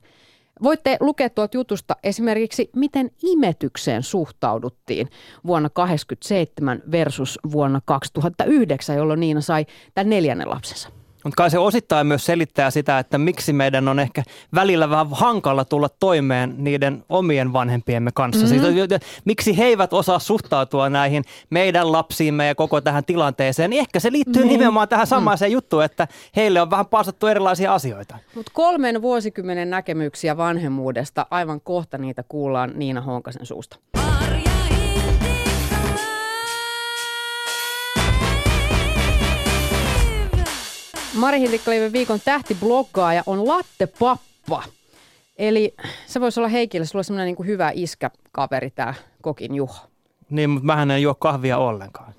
[0.62, 5.08] Voitte lukea tuolta jutusta esimerkiksi, miten imetykseen suhtauduttiin
[5.46, 11.01] vuonna 1987 versus vuonna 2009, jolloin Niina sai tämän neljännen lapsensa.
[11.24, 14.22] Mutta kai se osittain myös selittää sitä, että miksi meidän on ehkä
[14.54, 18.46] välillä vähän hankala tulla toimeen niiden omien vanhempiemme kanssa.
[18.46, 18.88] Mm-hmm.
[18.88, 24.00] Siis, miksi he eivät osaa suhtautua näihin meidän lapsiimme ja koko tähän tilanteeseen, niin ehkä
[24.00, 24.52] se liittyy Niin.
[24.52, 25.52] nimenomaan tähän samaiseen mm.
[25.52, 28.18] juttuun, että heille on vähän paasattu erilaisia asioita.
[28.34, 34.01] Mutta kolmen vuosikymmenen näkemyksiä vanhemmuudesta, aivan kohta niitä kuullaan Niina Honkasen suusta.
[41.14, 44.62] Mari Hiltikkaliiven viikon tähtibloggaaja on Latte Pappa.
[45.38, 45.74] Eli
[46.06, 49.74] se voisi olla Heikille, sulla on semmoinen niinku hyvä iskäkaveri tämä Kokin Juho.
[50.30, 52.14] Niin, mutta mähän en juo kahvia ollenkaan.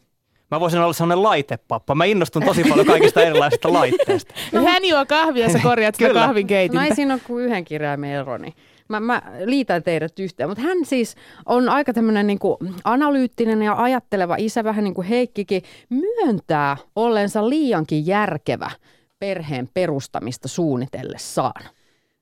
[0.52, 1.96] Mä voisin olla sellainen laitepappa.
[1.96, 4.34] Mä innostun tosi paljon kaikista erilaisista laitteista.
[4.52, 4.66] No.
[4.66, 6.22] Hän juo kahvia ja sä korjaat sitä Kyllä.
[6.22, 6.86] No kahvinkeitintä.
[6.86, 8.54] ei siinä ole kuin yhden kirjaimen ero, niin
[9.00, 10.50] mä, mä liitän teidät yhteen.
[10.50, 15.64] Mutta hän siis on aika tämmöinen niinku analyyttinen ja ajatteleva isä, vähän niin kuin Heikkikin,
[15.90, 18.72] myöntää ollensa liiankin järkevä
[19.20, 21.64] perheen perustamista suunnitellessaan.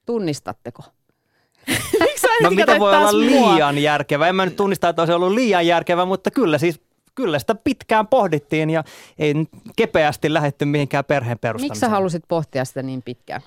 [0.06, 0.84] Tunnistatteko?
[2.00, 3.54] Miksi No mitä voi olla mua?
[3.54, 4.28] liian järkevä?
[4.28, 6.82] En mä nyt tunnista, että olisi ollut liian järkevä, mutta kyllä siis
[7.16, 8.84] kyllä sitä pitkään pohdittiin ja
[9.20, 9.34] ei
[9.76, 11.72] kepeästi lähetty mihinkään perheen perustamiseen.
[11.72, 13.42] Miksi sä halusit pohtia sitä niin pitkään?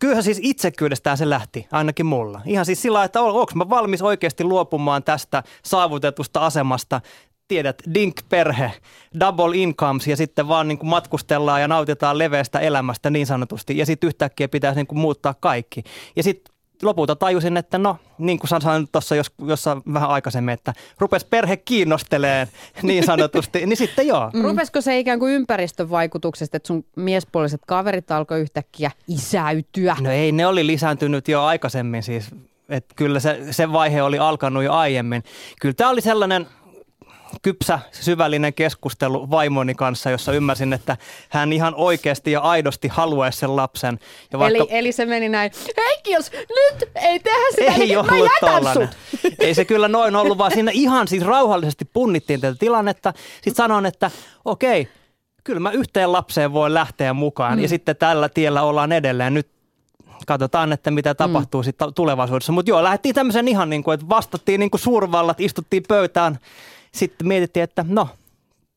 [0.00, 2.40] Kyllähän siis itsekyydestään se lähti, ainakin mulla.
[2.44, 7.00] Ihan siis sillä että onko mä valmis oikeasti luopumaan tästä saavutetusta asemasta,
[7.48, 8.72] tiedät, dink-perhe,
[9.20, 13.78] double incomes ja sitten vaan niin kuin matkustellaan ja nautitaan leveästä elämästä niin sanotusti.
[13.78, 15.82] Ja sitten yhtäkkiä pitäisi niin kuin muuttaa kaikki.
[16.16, 16.53] Ja sitten
[16.84, 21.56] lopulta tajusin, että no, niin kuin sanoin tuossa jos, jossain vähän aikaisemmin, että rupes perhe
[21.56, 22.48] kiinnostelee
[22.82, 24.30] niin sanotusti, niin sitten joo.
[24.34, 24.42] Mm.
[24.42, 29.96] Rupesko se ikään kuin ympäristön vaikutuksesta, että sun miespuoliset kaverit alkoi yhtäkkiä isäytyä?
[30.00, 32.30] No ei, ne oli lisääntynyt jo aikaisemmin siis
[32.68, 35.22] et kyllä se, se vaihe oli alkanut jo aiemmin.
[35.60, 36.46] Kyllä tämä oli sellainen
[37.42, 40.96] kypsä, syvällinen keskustelu vaimoni kanssa, jossa ymmärsin, että
[41.28, 43.98] hän ihan oikeasti ja aidosti haluaisi sen lapsen.
[44.32, 44.58] Ja vaikka...
[44.58, 48.62] Eli, eli se meni näin, Heikki, jos nyt ei tehdä sitä, ei niin mä jätän
[48.62, 48.88] tollanen.
[48.88, 49.34] sut.
[49.38, 53.12] Ei se kyllä noin ollut, vaan siinä ihan siis rauhallisesti punnittiin tätä tilannetta.
[53.34, 54.10] Sitten sanoin, että
[54.44, 54.88] okei,
[55.44, 57.58] kyllä mä yhteen lapseen voin lähteä mukaan.
[57.58, 57.62] Mm.
[57.62, 59.34] Ja sitten tällä tiellä ollaan edelleen.
[59.34, 59.48] Nyt
[60.26, 61.64] katsotaan, että mitä tapahtuu mm.
[61.64, 62.52] sitten tulevaisuudessa.
[62.52, 66.38] Mutta joo, lähdettiin tämmöisen ihan niin kuin, että vastattiin niin kuin suurvallat, istuttiin pöytään.
[66.94, 68.08] Sitten mietittiin, että no,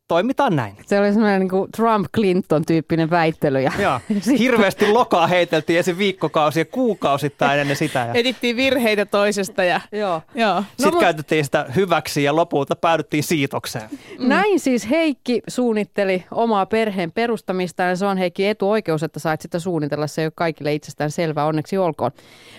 [0.07, 0.77] toimitaan näin.
[0.85, 3.61] Se oli semmoinen niin Trump-Clinton-tyyppinen väittely.
[3.61, 3.99] Ja Joo.
[4.13, 5.97] Sitten- Hirveästi lokaa heiteltiin esim.
[5.97, 7.99] viikkokausia, kuukausittain ennen sitä.
[7.99, 10.21] Ja Etittiin virheitä toisesta ja Joo.
[10.35, 10.55] joo.
[10.55, 13.89] No, sitten mut- käytettiin sitä hyväksi ja lopulta päädyttiin siitokseen.
[14.19, 14.27] Mm.
[14.27, 19.59] Näin siis Heikki suunnitteli omaa perheen perustamista ja se on Heikki etuoikeus, että sait sitä
[19.59, 20.07] suunnitella.
[20.07, 22.11] Se ei ole kaikille itsestään selvää, onneksi olkoon.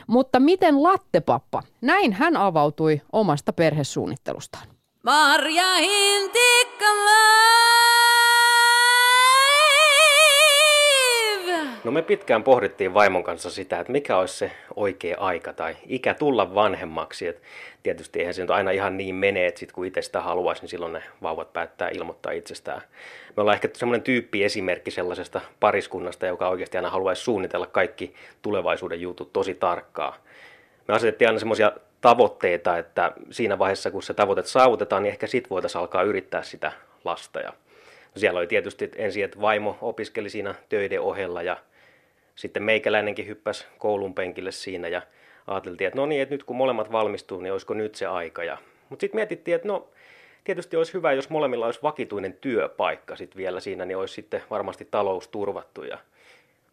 [0.07, 1.62] Mutta miten lattepappa?
[1.81, 4.66] Näin hän avautui omasta perhesuunnittelustaan.
[5.02, 7.18] Marja Hintikka live.
[11.84, 16.14] No me pitkään pohdittiin vaimon kanssa sitä, että mikä olisi se oikea aika tai ikä
[16.14, 17.26] tulla vanhemmaksi.
[17.26, 17.42] Et
[17.82, 20.68] tietysti eihän se nyt aina ihan niin mene, että sit kun itse sitä haluaisi, niin
[20.68, 22.82] silloin ne vauvat päättää ilmoittaa itsestään.
[23.37, 29.00] Me ollaan ehkä semmoinen tyyppi esimerkki sellaisesta pariskunnasta, joka oikeasti aina haluaisi suunnitella kaikki tulevaisuuden
[29.00, 30.16] jutut tosi tarkkaa.
[30.88, 35.50] Me asetettiin aina semmoisia tavoitteita, että siinä vaiheessa, kun se tavoite saavutetaan, niin ehkä sit
[35.50, 36.72] voitaisiin alkaa yrittää sitä
[37.04, 37.40] lasta.
[37.40, 37.52] Ja
[38.16, 41.56] siellä oli tietysti ensin, että vaimo opiskeli siinä töiden ohella ja
[42.34, 45.02] sitten meikäläinenkin hyppäsi koulun penkille siinä ja
[45.46, 48.44] ajateltiin, että no niin, että nyt kun molemmat valmistuu, niin olisiko nyt se aika.
[48.44, 48.58] Ja,
[48.88, 49.88] mutta sitten mietittiin, että no
[50.44, 54.88] tietysti olisi hyvä, jos molemmilla olisi vakituinen työpaikka sitten vielä siinä, niin olisi sitten varmasti
[54.90, 55.84] talous turvattu.
[55.84, 55.98] Ja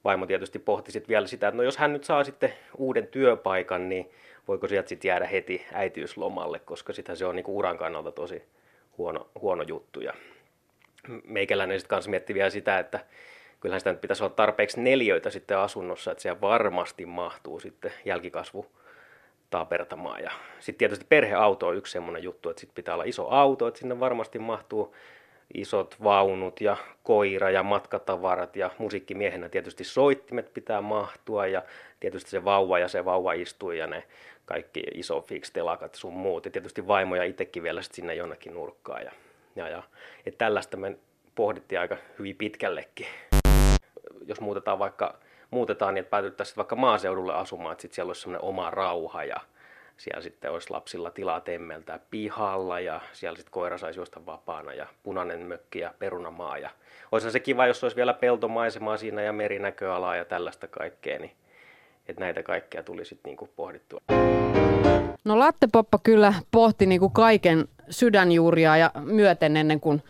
[0.03, 3.89] vaimo tietysti pohti sitten vielä sitä, että no jos hän nyt saa sitten uuden työpaikan,
[3.89, 4.11] niin
[4.47, 8.43] voiko sieltä sitten jäädä heti äitiyslomalle, koska sitä se on niinku uran kannalta tosi
[8.97, 10.01] huono, huono juttu.
[10.01, 10.13] Ja
[11.23, 12.99] meikäläinen sitten kanssa mietti vielä sitä, että
[13.59, 18.65] kyllähän sitä nyt pitäisi olla tarpeeksi neljöitä sitten asunnossa, että siellä varmasti mahtuu sitten jälkikasvu
[19.49, 20.23] tapertamaan.
[20.23, 23.79] Ja sitten tietysti perheauto on yksi semmoinen juttu, että sitten pitää olla iso auto, että
[23.79, 24.95] sinne varmasti mahtuu
[25.53, 31.63] isot vaunut ja koira ja matkatavarat ja musiikkimiehenä tietysti soittimet pitää mahtua ja
[31.99, 34.03] tietysti se vauva ja se vauva istuu ja ne
[34.45, 38.53] kaikki iso fix telakat sun muut ja tietysti vaimo ja itsekin vielä sit sinne jonnekin
[38.53, 39.11] nurkkaan ja,
[39.55, 39.83] ja, ja
[40.25, 40.97] että tällaista me
[41.35, 43.07] pohdittiin aika hyvin pitkällekin.
[44.25, 45.19] Jos muutetaan vaikka
[45.51, 49.37] muutetaan niin, että päätyttäisiin vaikka maaseudulle asumaan, että sitten siellä olisi semmoinen oma rauha ja
[49.97, 54.87] siellä sitten olisi lapsilla tilaa temmeltää pihalla ja siellä sitten koira saisi juosta vapaana ja
[55.03, 56.57] punainen mökki ja perunamaa.
[56.57, 56.69] Ja
[57.11, 61.31] olisihan se kiva, jos olisi vielä peltomaisemaa siinä ja merinäköalaa ja tällaista kaikkea, niin
[62.07, 63.99] että näitä kaikkea tuli sitten niinku pohdittua.
[65.23, 70.03] No lattepoppa kyllä pohti niin kuin kaiken sydänjuuria ja myöten ennen kuin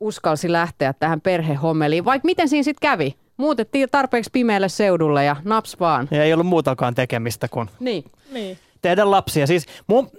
[0.00, 2.04] uskalsi lähteä tähän perhehommeliin.
[2.04, 3.14] Vaikka miten siinä sitten kävi?
[3.36, 6.08] Muutettiin tarpeeksi pimeälle seudulle ja naps vaan.
[6.10, 8.04] Ja ei ollut muutakaan tekemistä kuin Niin.
[8.32, 8.58] Niin.
[8.82, 9.46] Tehdä lapsia.
[9.46, 10.10] Siis mun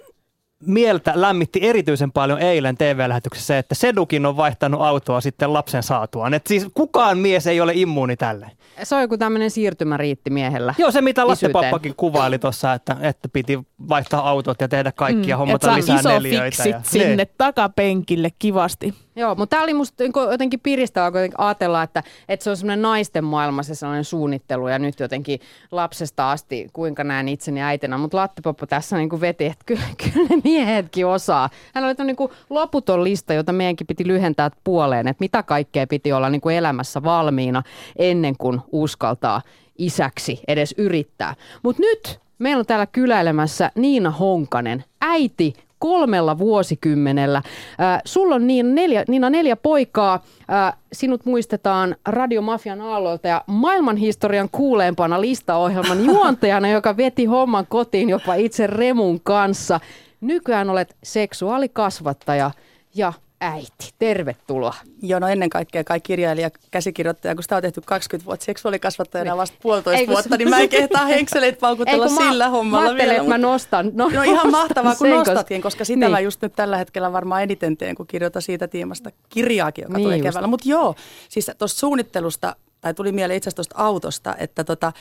[0.66, 6.34] mieltä lämmitti erityisen paljon eilen TV-lähetyksessä se, että Sedukin on vaihtanut autoa sitten lapsen saatuaan.
[6.34, 8.50] Et siis kukaan mies ei ole immuuni tälle.
[8.82, 10.74] Se on joku tämmöinen siirtymäriitti miehellä.
[10.78, 11.28] Joo, se mitä Isyyteen.
[11.28, 16.08] lastepappakin kuvaili tuossa, että, että piti vaihtaa autot ja tehdä kaikkia, mm, hommata lisää iso
[16.08, 16.68] neliöitä.
[16.68, 17.28] ja, sinne Niin.
[17.38, 18.94] takapenkille kivasti.
[19.16, 22.82] Joo, mutta tämä oli musta niinku jotenkin piristävää kuitenkin ajatella, että, että se on semmoinen
[22.82, 25.40] naisten maailma se sellainen suunnittelu ja nyt jotenkin
[25.70, 27.98] lapsesta asti, kuinka näen itseni äitinä.
[27.98, 29.82] Mutta Lattepoppa tässä niinku veti, että kyllä,
[30.14, 31.50] kyllä ne miehetkin osaa.
[31.74, 36.30] Hän oli niinku loputon lista, jota meidänkin piti lyhentää puoleen, että mitä kaikkea piti olla
[36.30, 37.62] niinku elämässä valmiina
[37.96, 39.42] ennen kuin uskaltaa
[39.78, 41.34] isäksi edes yrittää.
[41.62, 47.38] Mutta nyt meillä on täällä kyläilemässä Niina Honkanen, äiti kolmella vuosikymmenellä.
[47.38, 50.24] Äh, sulla on niin neljä, Niina neljä poikaa.
[50.52, 58.34] Äh, sinut muistetaan Radiomafian aalloilta ja maailmanhistorian kuuleimpana listaohjelman juontajana, joka veti homman kotiin jopa
[58.34, 59.80] itse Remun kanssa.
[60.20, 62.50] Nykyään olet seksuaalikasvattaja
[62.94, 63.92] ja äiti.
[63.98, 64.74] Tervetuloa.
[65.02, 69.38] Joo, no ennen kaikkea kai kirjailija, käsikirjoittaja, kun sitä on tehty 20 vuotta seksuaalikasvattajana Niin.
[69.38, 72.48] vasta puolitoista Ei, kun vuotta, niin mä en kehtaa henkseleitä paukutella Ei, kun mä- sillä
[72.48, 73.12] hommalla mä vielä.
[73.12, 73.90] että mä nostan.
[73.94, 76.10] No, No ihan mahtavaa, kun sen, nostatkin, koska sitä niin.
[76.10, 80.04] mä just nyt tällä hetkellä varmaan eniten teen, kun kirjoitan siitä tiimasta kirjaakin, joka Niin
[80.04, 80.46] tulee keväällä.
[80.48, 80.94] Mutta joo,
[81.28, 84.92] siis tuosta suunnittelusta, tai tuli mieleen itse asiassa tuosta autosta, että tota,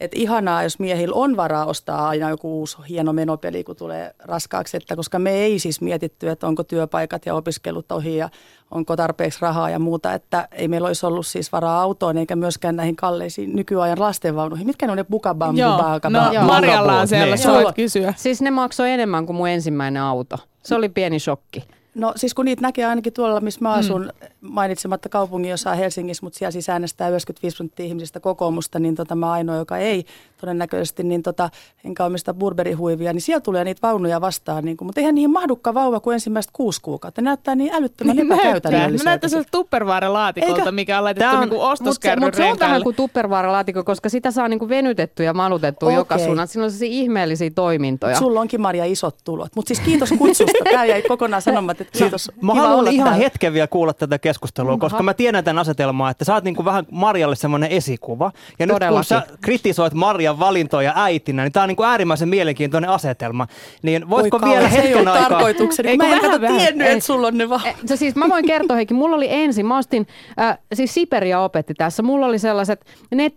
[0.00, 4.76] että ihanaa, jos miehillä on varaa ostaa aina joku uusi hieno menopeli, kun tulee raskaaksi,
[4.76, 8.28] että koska me ei siis mietitty, että onko työpaikat ja opiskelut ohi ja
[8.70, 12.76] onko tarpeeksi rahaa ja muuta, että ei meillä olisi ollut siis varaa autoon eikä myöskään
[12.76, 14.66] näihin kalleisiin nykyajan lastenvaunuihin.
[14.66, 15.78] Mitkä ne on ne bukabam, Joo,
[16.10, 16.44] no Joo.
[16.44, 17.74] Marjalla on siellä, niin.
[17.74, 18.14] kysyä.
[18.16, 20.36] Siis ne maksoi enemmän kuin mun ensimmäinen auto.
[20.62, 21.64] Se oli pieni shokki.
[21.94, 24.28] No siis kun niitä näkee ainakin tuolla, missä mä asun, mm.
[24.40, 29.32] mainitsematta kaupungin jossain Helsingissä, mutta siellä siis äänestää 95 prosenttia ihmisistä kokoomusta, niin tota, mä
[29.32, 30.04] ainoa, joka ei
[30.40, 31.50] todennäköisesti, niin tota,
[31.84, 34.64] enkä omista burberihuivia, niin siellä tulee niitä vaunuja vastaan.
[34.64, 37.20] Niin kuin, mutta eihän niihin mahdukaan vauva kuin ensimmäistä kuusi kuukautta.
[37.20, 39.04] Ne näyttää niin älyttömän Niin epäkäytännölliseltä.
[39.04, 42.44] Mä näyttää sieltä Tupperware-laatikolta, Eikä- mikä on laitettu on- niinku Mutta se, ostoskärryn mut se
[42.44, 45.96] on vähän kuin tupperware-laatikko, koska sitä saa niinku venytettyä ja malutettua Okei.
[45.96, 46.48] joka suunnan.
[46.48, 48.16] Siinä on sellaisia ihmeellisiä toimintoja.
[48.18, 49.48] Sulla onkin Maria isot tulot.
[49.56, 50.64] Mutta siis kiitos kutsusta.
[50.70, 52.30] Tämä jäi kokonaan sanomatta, että kiitos.
[52.42, 53.24] Mä Kiva haluan olla ihan täällä.
[53.24, 55.02] hetken vielä kuulla tätä keskustelua, koska Aha.
[55.02, 58.32] mä tiedän tämän asetelmaa, että sä oot niinku vähän Marjalle semmoinen esikuva.
[58.58, 59.08] Ja nyt kun Todellakin.
[59.08, 63.46] sä kritisoit Marjan valintoja äitinä, niin tää on niinku äärimmäisen mielenkiintoinen asetelma.
[63.82, 65.28] Niin voisiko Voi vielä ei hetken ollut aikaa...
[65.28, 65.88] tarkoitukseni.
[65.88, 66.58] Eikö Mä en vähän vähän?
[66.58, 66.92] tiennyt, Ei.
[66.92, 67.60] että sulla on ne vaan.
[67.86, 70.06] Se siis mä voin kertoa Heikki, mulla oli ensin, mä ostin,
[70.40, 72.84] äh, siis Siperia opetti tässä, mulla oli sellaiset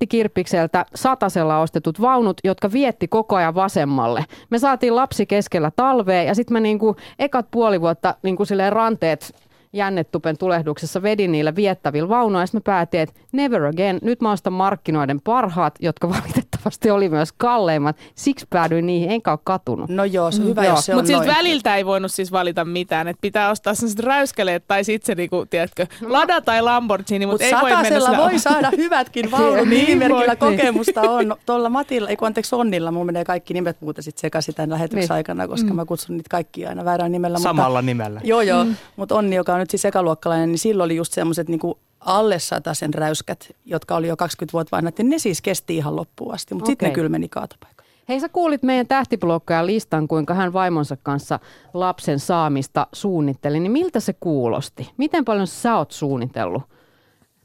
[0.07, 4.25] nettikirppikseltä satasella ostetut vaunut, jotka vietti koko ajan vasemmalle.
[4.49, 9.35] Me saatiin lapsi keskellä talvea ja sitten mä niinku ekat puoli vuotta niinku silleen ranteet
[9.73, 12.41] jännetupen tulehduksessa vedin niillä viettävillä vaunuilla.
[12.41, 16.52] Ja sitten mä päätin, että never again, nyt mä ostan markkinoiden parhaat, jotka valitettavasti
[16.93, 17.97] oli myös kalleimmat.
[18.15, 19.89] Siksi päädyin niihin, enkä ole katunut.
[19.89, 20.75] No joo, se on hyvä, Joo.
[20.75, 21.29] jos se on Mutta siis noin.
[21.37, 25.45] väliltä ei voinut siis valita mitään, että pitää ostaa sellaiset räyskeleet tai sitten se niinku,
[25.49, 29.67] tiedätkö, Lada tai Lamborghini, mutta Mutta ei voi mennä sillä voi saada hyvätkin vaunut.
[29.67, 31.35] Niin Nimimerkillä kokemusta on.
[31.45, 34.99] Tuolla Matilla, ei kun anteeksi Onnilla, mulla menee kaikki nimet muuten sit sekaisin tämän lähetyksen
[34.99, 35.11] Niin.
[35.11, 37.39] aikana, koska mä kutsun niitä kaikkia aina väärällä nimellä.
[37.39, 38.21] Samalla mutta, nimellä.
[38.23, 38.63] Joo, joo.
[38.63, 38.75] Mm.
[38.95, 42.37] Mutta Onni, joka on nyt siis ekaluokkalainen, niin silloin oli just semmoiset niinku alle
[42.73, 46.55] sen räyskät, jotka oli jo 20 vuotta vanhat, ja ne siis kesti ihan loppuun asti,
[46.55, 47.91] mutta sitten ne kyllä meni kaatopaikalle.
[48.09, 51.39] Hei, sä kuulit meidän tähtiblokkajan listan, kuinka hän vaimonsa kanssa
[51.73, 53.59] lapsen saamista suunnitteli.
[53.59, 54.91] Niin miltä se kuulosti?
[54.97, 56.63] Miten paljon sä oot suunnitellut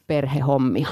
[0.06, 0.88] perhehommia?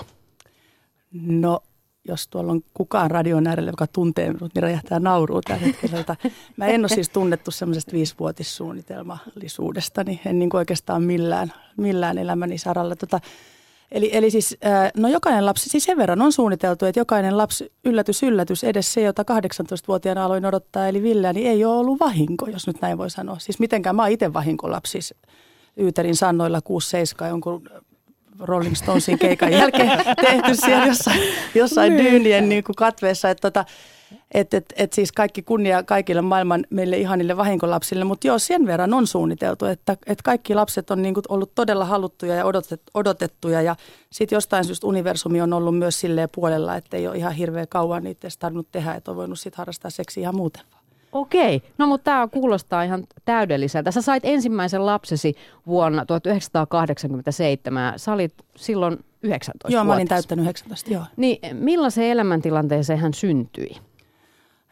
[1.12, 1.60] No,
[2.08, 6.16] jos tuolla on kukaan radion äärellä, joka tuntee minut, niin räjähtää nauruun tällä hetkellä.
[6.56, 12.96] Mä en ole siis tunnettu semmoisesta viisivuotissuunnitelmallisuudesta, niin en niin oikeastaan millään, millään elämäni saralla.
[12.96, 13.20] Tota,
[13.90, 17.72] eli, eli siis, ää, no jokainen lapsi, siis sen verran on suunniteltu, että jokainen lapsi,
[17.84, 22.46] yllätys, yllätys, edes se, jota 18-vuotiaana aloin odottaa, eli Villeä, niin ei ole ollut vahinko,
[22.46, 23.38] jos nyt näin voi sanoa.
[23.38, 25.14] Siis mitenkään, mä oon itse vahinkolapsi, siis
[25.80, 26.60] Yyterin sannoilla
[27.24, 27.68] 6-7 jonkun
[28.40, 29.90] Rolling Stonesin keikan jälkeen
[30.30, 31.20] tehty siellä jossain,
[31.54, 33.30] jossain dyynien niin kuin katveessa.
[33.30, 33.64] Että tota,
[34.34, 38.94] et, et, et siis kaikki kunnia kaikille maailman meille ihanille vahinkolapsille, mutta joo, sen verran
[38.94, 43.62] on suunniteltu, että, että kaikki lapset on niin kuin ollut todella haluttuja ja odotet, odotettuja
[43.62, 43.76] ja
[44.12, 48.04] sitten jostain syystä universumi on ollut myös silleen puolella, että ei ole ihan hirveän kauan
[48.04, 50.82] niitä tarvinnut tehdä, että on voinut sitten harrastaa seksiä ihan muuten vaan.
[51.12, 53.90] Okei, no mutta tämä kuulostaa ihan täydelliseltä.
[53.90, 55.34] Sä sait ensimmäisen lapsesi
[55.66, 57.98] vuonna 1987.
[57.98, 61.02] Sä olit silloin 19 Joo, mä olin täyttänyt 19, joo.
[61.16, 63.76] Niin millaiseen elämäntilanteeseen hän syntyi?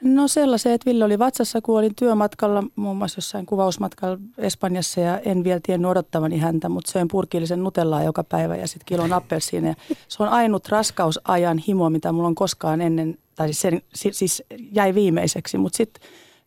[0.04, 5.18] No sellaisen, että Ville oli vatsassa, kun olin työmatkalla, muun muassa jossain kuvausmatkalla Espanjassa ja
[5.18, 9.74] en vielä tiennyt odottavani häntä, mutta söin purkillisen nutellaa joka päivä ja sitten kilon appelsiineja.
[10.08, 14.42] Se on ainut raskausajan himo, mitä mulla on koskaan ennen, tai siis, sen, si- siis
[14.72, 16.02] jäi viimeiseksi, mutta sitten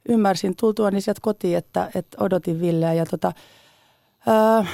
[0.10, 3.34] ymmärsin tultuani sieltä kotiin, että, että odotin Villeä ja tota,
[4.28, 4.66] öö,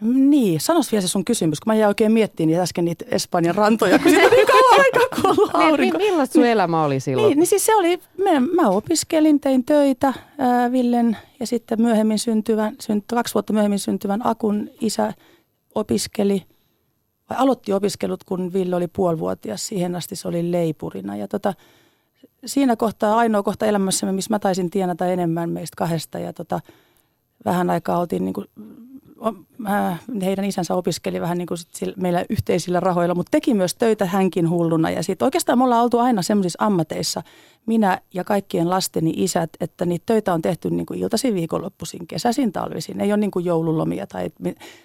[0.00, 3.54] niin, sanos vielä se sun kysymys, kun mä jäin oikein miettimään niitä äsken niitä Espanjan
[3.54, 4.86] rantoja, kun siitä niin kauan
[5.24, 5.98] ollut Niin, aurinko.
[5.98, 7.28] mi- millaista sun elämä oli silloin?
[7.28, 12.18] Niin, niin siis se oli, mä, mä opiskelin, tein töitä ää, Villen ja sitten myöhemmin
[12.18, 15.14] syntyvän, synt, kaksi vuotta myöhemmin syntyvän Akun isä
[15.74, 16.42] opiskeli,
[17.30, 19.66] vai aloitti opiskelut, kun Ville oli puolivuotias.
[19.66, 21.16] Siihen asti se oli leipurina.
[21.16, 21.54] Ja tota,
[22.46, 26.18] siinä kohtaa, ainoa kohta elämässämme, missä mä taisin tienata enemmän meistä kahdesta.
[26.18, 26.60] Ja tota,
[27.44, 28.46] vähän aikaa oltiin niin kuin,
[30.22, 34.50] heidän isänsä opiskeli vähän niin kuin sit meillä yhteisillä rahoilla, mutta teki myös töitä hänkin
[34.50, 34.90] hulluna.
[34.90, 37.22] Ja sitten oikeastaan me ollaan oltu aina semmoisissa ammateissa,
[37.66, 42.52] minä ja kaikkien lasteni isät, että niitä töitä on tehty niin kuin iltaisin, viikonloppuisin, kesäisin,
[42.52, 43.00] talvisin.
[43.00, 44.30] Ei ole niin kuin joululomia tai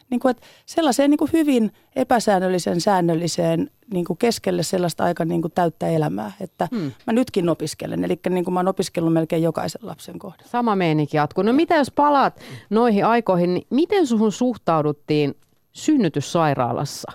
[0.09, 5.41] niin kuin, että sellaiseen niin kuin hyvin epäsäännölliseen, säännölliseen niin kuin keskelle sellaista aika niin
[5.41, 6.31] kuin täyttä elämää.
[6.41, 6.91] Että hmm.
[7.07, 10.49] mä nytkin opiskelen, eli niin kuin mä oon opiskellut melkein jokaisen lapsen kohdalla.
[10.49, 11.43] Sama meininki jatkuu.
[11.43, 15.35] No mitä jos palaat noihin aikoihin, niin miten suhun suhtauduttiin
[15.71, 17.11] synnytyssairaalassa?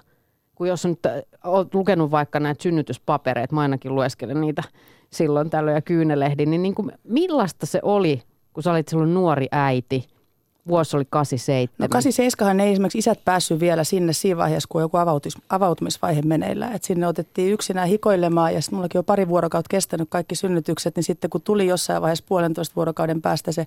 [0.55, 1.13] Kun jos nyt äh,
[1.45, 4.63] olet lukenut vaikka näitä synnytyspapereita, mä ainakin lueskelen niitä
[5.11, 9.47] silloin tällöin ja kyynelehdin, niin, niin kuin, millaista se oli, kun sä olit silloin nuori
[9.53, 10.05] äiti
[10.69, 11.75] Vuosi oli 87.
[11.79, 16.73] No 87 ei esimerkiksi isät päässyt vielä sinne siinä vaiheessa, kun joku avautis, avautumisvaihe meneillään.
[16.73, 21.05] Et sinne otettiin yksinään hikoilemaan ja sitten mullakin on pari vuorokautta kestänyt kaikki synnytykset, niin
[21.05, 23.67] sitten kun tuli jossain vaiheessa puolentoista vuorokauden päästä se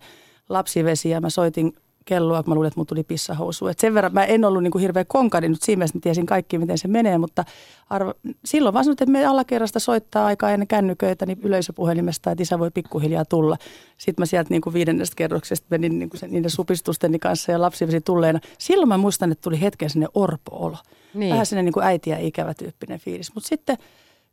[0.49, 3.67] lapsivesi ja mä soitin kelloa, kun mä luulin, että mulla tuli pissahousu.
[3.67, 6.25] Et sen verran mä en ollut niin kuin hirveän konkari nyt siinä mielessä, mä tiesin
[6.25, 7.45] kaikki, miten se menee, mutta
[7.89, 8.13] arvo,
[8.45, 12.71] silloin vaan sanottiin, että me alakerrasta soittaa aikaa ennen kännyköitä, niin yleisöpuhelimesta, että isä voi
[12.71, 13.57] pikkuhiljaa tulla.
[13.97, 17.61] Sitten mä sieltä niin kuin viidennestä kerroksesta menin niin kuin sen, niiden supistusteni kanssa ja
[17.61, 18.39] lapsivesi tulleena.
[18.57, 20.77] Silloin mä muistan, että tuli hetken sinne orpo-olo.
[21.13, 21.31] Niin.
[21.31, 23.35] Vähän sinne niin kuin äitiä ikävä tyyppinen fiilis.
[23.35, 23.77] Mutta sitten,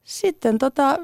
[0.04, 0.98] sitten tota,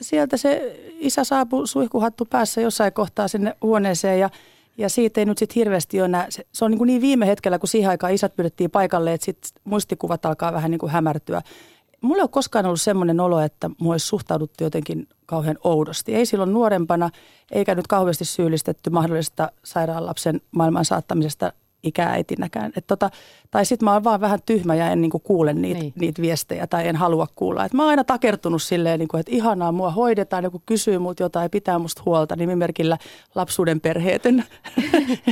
[0.00, 4.30] sieltä se isä saapui suihkuhattu päässä jossain kohtaa sinne huoneeseen ja
[4.78, 7.58] ja siitä ei nyt sitten hirveästi ole enää, se, se on niin, niin viime hetkellä,
[7.58, 11.42] kun siihen aikaan isät pyydettiin paikalle, että sitten muistikuvat alkaa vähän niin kuin hämärtyä.
[12.00, 16.14] Mulla ei ole koskaan ollut semmoinen olo, että mua olisi suhtauduttu jotenkin kauhean oudosti.
[16.14, 17.10] Ei silloin nuorempana,
[17.52, 22.72] eikä nyt kauheasti syyllistetty mahdollisesta sairaalapsen maailman saattamisesta ikääitinäkään.
[22.76, 23.10] Et tota,
[23.50, 25.92] tai sitten mä oon vaan vähän tyhmä ja en niinku kuule niitä Niin.
[25.96, 27.64] niit viestejä tai en halua kuulla.
[27.64, 31.50] Et mä oon aina takertunut silleen, niinku, että ihanaa, mua hoidetaan, joku kysyy multa jotain,
[31.50, 32.98] pitää musta huolta, nimimerkillä
[33.34, 34.36] lapsuuden perheeten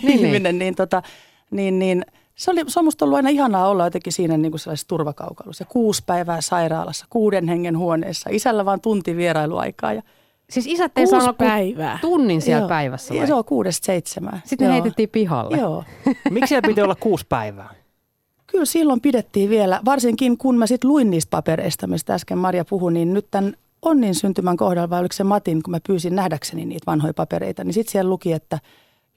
[0.03, 0.27] niin.
[0.27, 0.59] ihminen.
[0.59, 1.03] Niin, tota,
[1.51, 4.61] niin, niin, se, oli, se on musta ollut aina ihanaa olla jotenkin siinä niin kuin
[4.61, 5.65] sellaisessa turvakaukailussa.
[5.65, 8.31] Kuusi päivää sairaalassa, kuuden hengen huoneessa.
[8.33, 9.93] Isällä vaan tunti vierailuaikaa.
[9.93, 10.03] Ja,
[10.51, 11.99] Siis isät ei saanut päivää.
[12.01, 12.69] tunnin siellä Joo.
[12.69, 13.27] päivässä vai?
[13.27, 14.41] se on kuudesta seitsemään.
[14.45, 14.83] Sitten ne Joo.
[14.83, 15.57] heitettiin pihalle.
[15.57, 15.85] Joo.
[16.31, 17.75] Miksi siellä piti olla kuusi päivää?
[18.47, 22.93] Kyllä silloin pidettiin vielä, varsinkin kun mä sitten luin niistä papereista, mistä äsken Maria puhui,
[22.93, 26.87] niin nyt tämän Onnin syntymän kohdalla, vai oliko se Matin, kun mä pyysin nähdäkseni niitä
[26.87, 28.59] vanhoja papereita, niin sitten siellä luki, että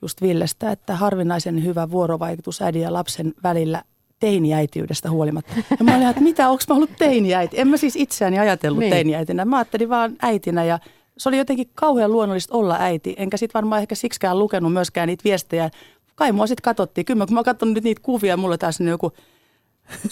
[0.01, 3.83] just Villestä, että harvinaisen hyvä vuorovaikutus äidin ja lapsen välillä
[4.19, 5.53] teiniäitiydestä huolimatta.
[5.79, 7.59] Ja mä olin, että mitä, onko mä ollut teiniäiti?
[7.59, 8.91] En mä siis itseäni ajatellut niin.
[8.91, 9.45] teiniäitinä.
[9.45, 10.79] Mä ajattelin vaan äitinä ja
[11.17, 13.15] se oli jotenkin kauhean luonnollista olla äiti.
[13.17, 15.69] Enkä sitten varmaan ehkä siksikään lukenut myöskään niitä viestejä.
[16.15, 17.05] Kai mua sitten katsottiin.
[17.05, 19.11] Kyllä kun mä katson nyt niitä kuvia, mulla taas joku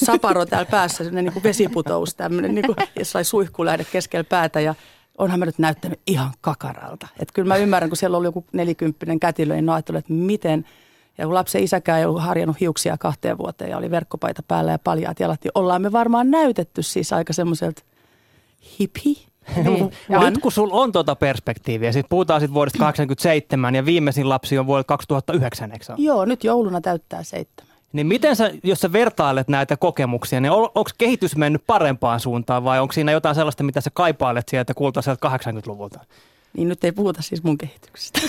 [0.05, 4.75] saparo täällä päässä, sellainen niin kuin vesiputous, tämmöinen niin kuin jossain suihkulähde keskellä päätä ja
[5.17, 7.07] onhan mä nyt näyttänyt ihan kakaralta.
[7.19, 10.65] Että kyllä mä ymmärrän, kun siellä oli joku nelikymppinen kätilö, niin ajattelin, että miten,
[11.17, 14.79] ja kun lapsen isäkään ei ollut harjannut hiuksia kahteen vuoteen ja oli verkkopaita päällä ja
[14.79, 17.81] paljaat jalat, niin ollaan me varmaan näytetty siis aika semmoiselta
[18.79, 19.30] hipi.
[19.63, 19.91] Niin.
[20.09, 24.57] Ja nyt kun sulla on tuota perspektiiviä, sit puhutaan sit vuodesta 87 ja viimeisin lapsi
[24.57, 25.85] on vuodelta 2009, eikö?
[25.97, 27.71] Joo, nyt jouluna täyttää seitsemän.
[27.93, 32.79] Niin miten sä, jos sä vertailet näitä kokemuksia, niin onko kehitys mennyt parempaan suuntaan vai
[32.79, 35.99] onko siinä jotain sellaista, mitä sä kaipailet sieltä kultaiselta 80-luvulta?
[36.57, 38.19] Niin nyt ei puhuta siis mun kehityksestä.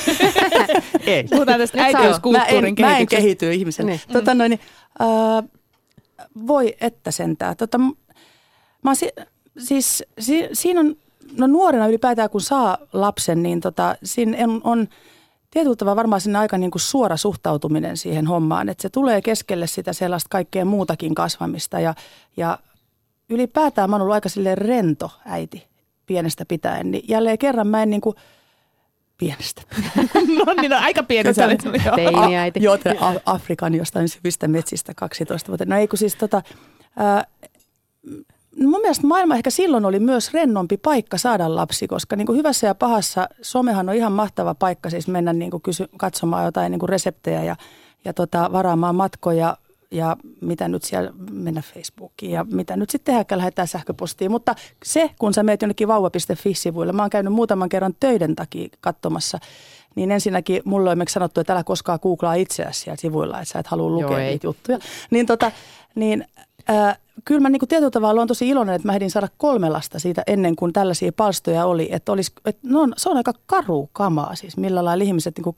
[1.07, 1.25] Ei.
[1.25, 3.17] Puhutaan tästä Nyt sä- mä, äitiyskulttuurin en, mä en kehityksestä.
[3.17, 3.87] kehity ihmisenä.
[3.89, 4.01] Niin.
[4.13, 4.61] Tota noin, niin,
[5.01, 5.45] äh,
[6.47, 7.57] voi että sentään.
[7.57, 7.93] Tota, mä
[8.87, 9.09] oon si,
[9.59, 10.97] siis si, siinä on,
[11.39, 14.89] no nuorena ylipäätään kun saa lapsen, niin tota, siinä on, on
[15.51, 18.69] tietyllä tavalla varmaan siinä aika niin kuin suora suhtautuminen siihen hommaan.
[18.69, 21.95] Että se tulee keskelle sitä sellaista kaikkea muutakin kasvamista ja,
[22.37, 22.59] ja
[23.29, 25.67] ylipäätään mä oon ollut aika silleen rento äiti
[26.07, 26.91] pienestä pitäen.
[26.91, 28.17] Niin jälleen kerran mä en niin kuin,
[29.19, 29.63] pienestä
[30.47, 31.65] No niin, no, aika pieni sä olit.
[31.65, 31.97] Joo.
[31.97, 32.63] Teiniäiti.
[32.63, 32.79] Joo,
[33.27, 35.65] Afrikan jostain syvistä metsistä 12 vuotta.
[35.65, 36.43] No ei kun siis tota,
[36.97, 37.25] ää,
[38.61, 42.67] mun mielestä maailma ehkä silloin oli myös rennompi paikka saada lapsi, koska niin kuin hyvässä
[42.67, 46.79] ja pahassa somehan on ihan mahtava paikka siis mennä niin kuin kysy, katsomaan jotain niin
[46.79, 47.57] kuin reseptejä ja,
[48.05, 49.57] ja tota, varaamaan matkoja
[49.91, 54.31] ja mitä nyt siellä mennä Facebookiin ja mitä nyt sitten tehdäänkään, lähetään sähköpostiin.
[54.31, 59.39] Mutta se, kun sä meet jonnekin vauva.fi-sivuille, mä oon käynyt muutaman kerran töiden takia katsomassa,
[59.95, 63.67] niin ensinnäkin mulle on sanottu, että älä koskaan googlaa itseäsi siellä sivuilla, että sä et
[63.67, 64.79] halua lukea Joo, niitä juttuja.
[65.11, 65.53] Niin, tota,
[65.95, 66.25] niin
[66.71, 69.99] äh, kyllä mä niinku tietyllä tavalla olen tosi iloinen, että mä ehdin saada kolme lasta
[69.99, 71.89] siitä ennen kuin tällaisia palstoja oli.
[71.91, 75.57] Että olisi, että no, on- se on aika karu kamaa siis, millä lailla ihmiset niinku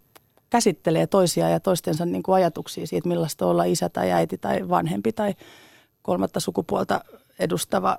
[0.50, 5.34] käsittelee toisiaan ja toistensa niinku ajatuksia siitä, millaista olla isä tai äiti tai vanhempi tai
[6.02, 7.00] kolmatta sukupuolta
[7.38, 7.98] edustava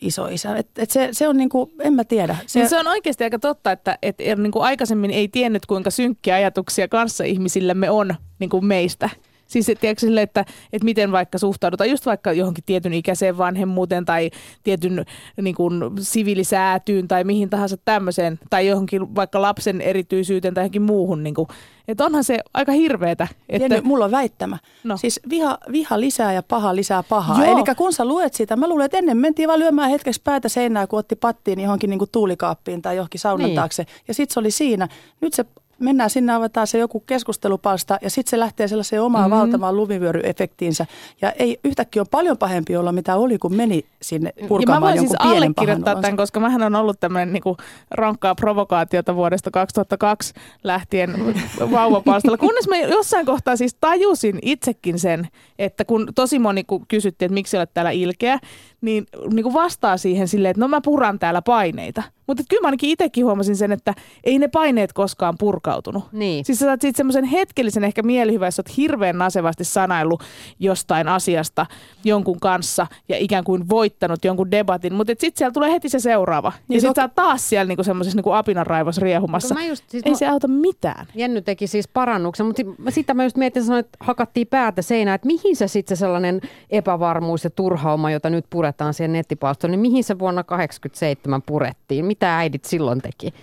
[0.00, 0.56] isoisä.
[0.56, 2.36] Et, et se, se on niinku, en mä tiedä.
[2.46, 5.90] Se, niin se on oikeasti aika totta, että, että niin kuin aikaisemmin ei tiennyt, kuinka
[5.90, 9.10] synkkiä ajatuksia kanssa ihmisillämme on niin kuin meistä.
[9.52, 14.04] Siis et, tiedätkö, sille, että, että miten vaikka suhtaudutaan just vaikka johonkin tietyn ikäiseen vanhemmuuteen
[14.04, 14.30] tai
[14.62, 15.04] tietyn
[15.42, 21.22] niin kuin, siviilisäätyyn tai mihin tahansa tämmöiseen tai johonkin vaikka lapsen erityisyyteen tai johonkin muuhun.
[21.22, 21.48] Niin kuin,
[21.88, 23.28] että onhan se aika hirveetä.
[23.48, 24.58] Että, Jenny, mulla on väittämä.
[24.84, 24.96] No.
[24.96, 27.44] Siis viha, viha lisää ja paha lisää pahaa.
[27.44, 30.86] Eli kun sä luet sitä, mä luulen, että ennen mentiin vaan lyömään hetkeksi päätä seinää,
[30.86, 33.56] kun otti pattiin johonkin niin kuin tuulikaappiin tai johonkin saunan niin.
[33.56, 33.86] taakse.
[34.08, 34.88] Ja sit se oli siinä.
[35.20, 35.44] Nyt se
[35.82, 39.40] mennään sinne, avataan se joku keskustelupalsta ja sitten se lähtee sellaiseen omaan mm-hmm.
[39.40, 40.86] valtavaan lumivyöryefektiinsä.
[41.22, 44.80] Ja ei yhtäkkiä ole paljon pahempi olla, mitä oli, kun meni sinne purkaamaan ja mä
[44.80, 47.56] voin jonkun siis pienen allekirjoittaa tämän, koska mähän on ollut tämmöinen niinku
[47.90, 51.14] rankkaa provokaatiota vuodesta 2002 lähtien
[51.70, 52.38] vauvapalstalla.
[52.38, 55.28] Kunnes mä jossain kohtaa siis tajusin itsekin sen,
[55.58, 58.38] että kun tosi moni kun kysyttiin, että miksi olet täällä ilkeä,
[58.82, 62.02] niin, niin kuin vastaa siihen silleen, että no mä puran täällä paineita.
[62.26, 66.04] Mutta kyllä mä ainakin itsekin huomasin sen, että ei ne paineet koskaan purkautunut.
[66.12, 66.44] Niin.
[66.44, 70.18] Siis sä saat siitä semmoisen hetkellisen ehkä mielihyvä, jos oot hirveän nasevasti sanailu
[70.60, 71.66] jostain asiasta
[72.04, 76.52] jonkun kanssa ja ikään kuin voittanut jonkun debatin, mutta sitten siellä tulee heti se seuraava.
[76.56, 79.54] Ja Niin sitten toki- sä oot taas siellä niinku semmoisessa niinku apinanraivos riehumassa.
[79.54, 81.06] Mä just, siis Ei mä- se auta mitään.
[81.14, 85.14] Jenny teki siis parannuksen, mutta si- sitä mä just mietin, sanoin, että hakattiin päätä seinään,
[85.14, 89.80] että mihin se sitten se sellainen epävarmuus ja turhauma, jota nyt puretaan siihen nettipalstoon, niin
[89.80, 92.04] mihin se vuonna 87 purettiin?
[92.04, 93.34] Mitä äidit silloin teki?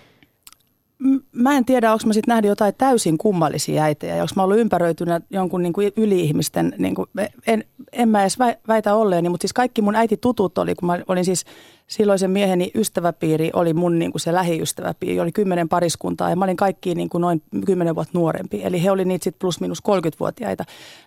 [1.32, 5.22] Mä en tiedä, onko mä sitten nähnyt jotain täysin kummallisia äitejä, onko mä ollut ympäröitynä
[5.30, 7.10] jonkun niin kuin yli-ihmisten, niin kuin,
[7.48, 10.88] en, en mä edes väi- väitä olleeni, mutta siis kaikki mun äiti tutut oli, kun
[10.88, 11.46] mä olin siis
[11.88, 16.58] silloisen mieheni ystäväpiiri, oli mun niin kuin se lähiystäväpiiri, oli kymmenen pariskuntaa, ja mä olin
[16.58, 20.64] kaikki niin kuin noin kymmenen vuotta nuorempi, eli he oli niitä sitten plus minus 30-vuotiaita.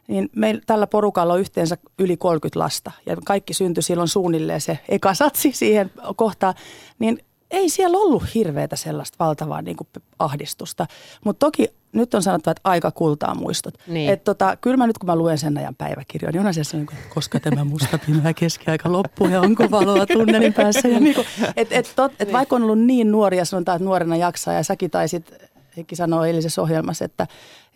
[0.09, 4.79] Niin meillä tällä porukalla on yhteensä yli 30 lasta, ja kaikki syntyi silloin suunnilleen se
[4.89, 6.55] eka satsi siihen kohtaan,
[6.99, 7.19] niin
[7.53, 9.89] ei siellä ollut hirveätä sellaista valtavaa niin kuin
[10.19, 10.87] ahdistusta.
[11.25, 13.75] Mutta toki nyt on sanottava, että aika kultaa muistot.
[13.87, 14.11] Niin.
[14.11, 16.99] Et tota, kyllä mä nyt kun mä luen sen ajan päiväkirjoja, niin onhan se sellainen,
[16.99, 20.89] että koska tämä musta pimeä keskiaika loppuu ja onko valoa tunnelin päässä.
[20.89, 21.27] Ja niin kuin,
[21.57, 24.91] et, et, tot, et vaikka on ollut niin nuoria, sanotaan, että nuorena jaksaa ja säkin
[24.91, 25.35] taisit
[25.77, 27.27] Heikki sanoi eilisessä ohjelmassa, että,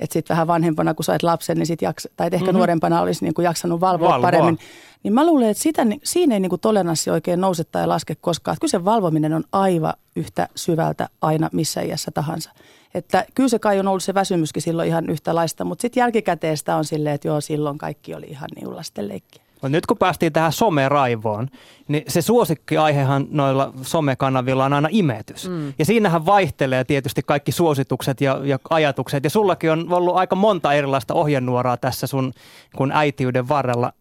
[0.01, 2.57] että sitten vähän vanhempana, kun sait lapsen, niin sit jaksa, tai ehkä mm-hmm.
[2.57, 4.27] nuorempana olisi niin kuin jaksanut valvoa Valvoa.
[4.27, 4.59] paremmin.
[5.03, 8.53] Niin mä luulen, että sitä, siinä ei niin kuin toleranssi oikein nouse tai laske koskaan.
[8.53, 12.51] Että kyllä se valvominen on aivan yhtä syvältä aina missä iässä tahansa.
[12.95, 16.77] Että kyllä se kai on ollut se väsymyskin silloin ihan yhtälaista, mutta sitten jälkikäteen sitä
[16.77, 18.69] on silleen, että joo, silloin kaikki oli ihan niin
[19.09, 19.46] leikkiä.
[19.57, 21.49] Mutta nyt kun päästiin tähän someraivoon,
[21.89, 25.49] niin se suosikkiaihehan noilla somekanavilla on aina imetys.
[25.49, 25.73] Mm.
[25.79, 29.25] Ja siinähän vaihtelee tietysti kaikki suositukset ja, ja ajatukset.
[29.25, 32.33] Ja sullakin on ollut aika monta erilaista ohjenuoraa tässä sun
[32.77, 33.93] kun äitiyden varrella.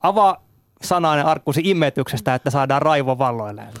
[0.00, 0.46] Avaa
[0.82, 3.72] sanainen arkkusi imetyksestä, että saadaan raivo valloilleen.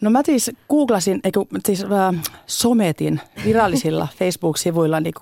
[0.00, 5.14] No mä siis googlasin, eikö, siis äh, sometin virallisilla Facebook-sivuilla, niin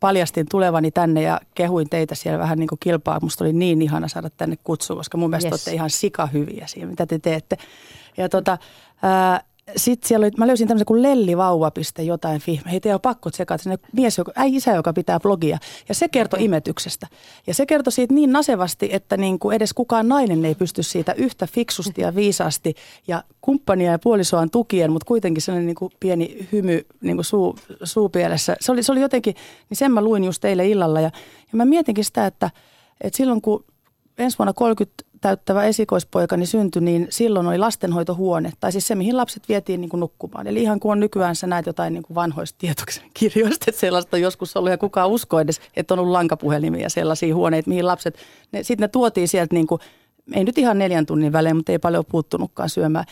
[0.00, 3.18] paljastin tulevani tänne ja kehuin teitä siellä vähän niin kuin kilpaa.
[3.22, 5.52] Musta oli niin ihana saada tänne kutsu, koska mun mielestä Yes.
[5.52, 7.56] olette ihan sikahyviä siinä, mitä te teette.
[8.16, 8.52] Ja tota,
[9.32, 9.44] äh,
[9.76, 11.72] sitten siellä oli, mä löysin tämmöisen kuin lellivauva.
[11.98, 12.60] jotain fi.
[12.70, 13.62] Heitä ei ole pakko tsekata.
[13.62, 15.58] Sinne mies, joka, äi isä, joka pitää blogia.
[15.88, 17.06] Ja se kertoi imetyksestä.
[17.46, 21.12] Ja se kertoi siitä niin nasevasti, että niin kuin edes kukaan nainen ei pysty siitä
[21.12, 22.74] yhtä fiksusti ja viisaasti
[23.08, 27.58] ja kumppania ja puolisoaan tukien, mutta kuitenkin sellainen niin kuin pieni hymy niin kuin suu,
[27.82, 28.56] suupielessä.
[28.60, 29.34] Se oli, se oli jotenkin,
[29.70, 31.00] niin sen mä luin just teille illalla.
[31.00, 31.10] Ja,
[31.52, 32.50] ja mä mietinkin sitä, että,
[33.00, 33.64] että silloin kun
[34.18, 39.48] ensi vuonna 30 täyttävä esikoispoikani syntyi, niin silloin oli lastenhoitohuone, tai siis se, mihin lapset
[39.48, 40.46] vietiin niin kuin nukkumaan.
[40.46, 44.16] Eli ihan kuin on nykyään sä näet jotain niin kuin vanhoista tietoksen kirjoista, että sellaista
[44.16, 48.18] on joskus ollut ja kukaan usko edes, että on ollut lankapuhelimia sellaisia huoneita, mihin lapset,
[48.62, 49.80] sitten ne tuotiin sieltä niin kuin,
[50.34, 53.04] ei nyt ihan neljän tunnin välein, mutta ei paljon puuttunutkaan syömään.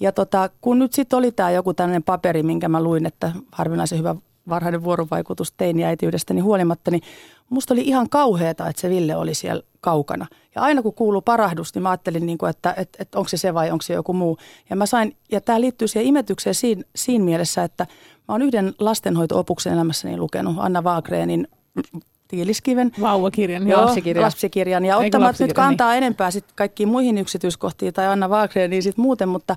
[0.00, 3.98] Ja tota, kun nyt sitten oli tämä joku tämmöinen paperi, minkä mä luin, että harvinaisen
[3.98, 4.14] hyvä
[4.48, 7.02] varhainen vuorovaikutus teiniäitiydestä, niin huolimatta, niin
[7.50, 10.26] musta oli ihan kauheata, että se Ville oli siellä kaukana.
[10.54, 13.36] Ja aina kun kuuluu parahdus, niin mä ajattelin, niin kuin, että, että, että onko se
[13.36, 14.38] se vai onko se joku muu.
[14.70, 17.86] Ja mä sain, ja tämä liittyy siihen imetykseen siinä, siinä mielessä, että
[18.28, 21.48] mä oon yhden lastenhoito-opuksen elämässäni lukenut, Anna Vaagreenin
[22.28, 22.92] Tiiliskiven.
[23.00, 23.68] Vauvakirjan.
[23.68, 23.86] Joo, Joo.
[23.86, 24.22] lapsikirja.
[24.22, 24.84] lapsikirjan.
[24.84, 25.96] Ja ottamatta nyt lapsikirja, kantaa niin.
[25.96, 29.56] enempää sit kaikkiin muihin yksityiskohtiin tai Anna Wagreniin sit muuten, mutta,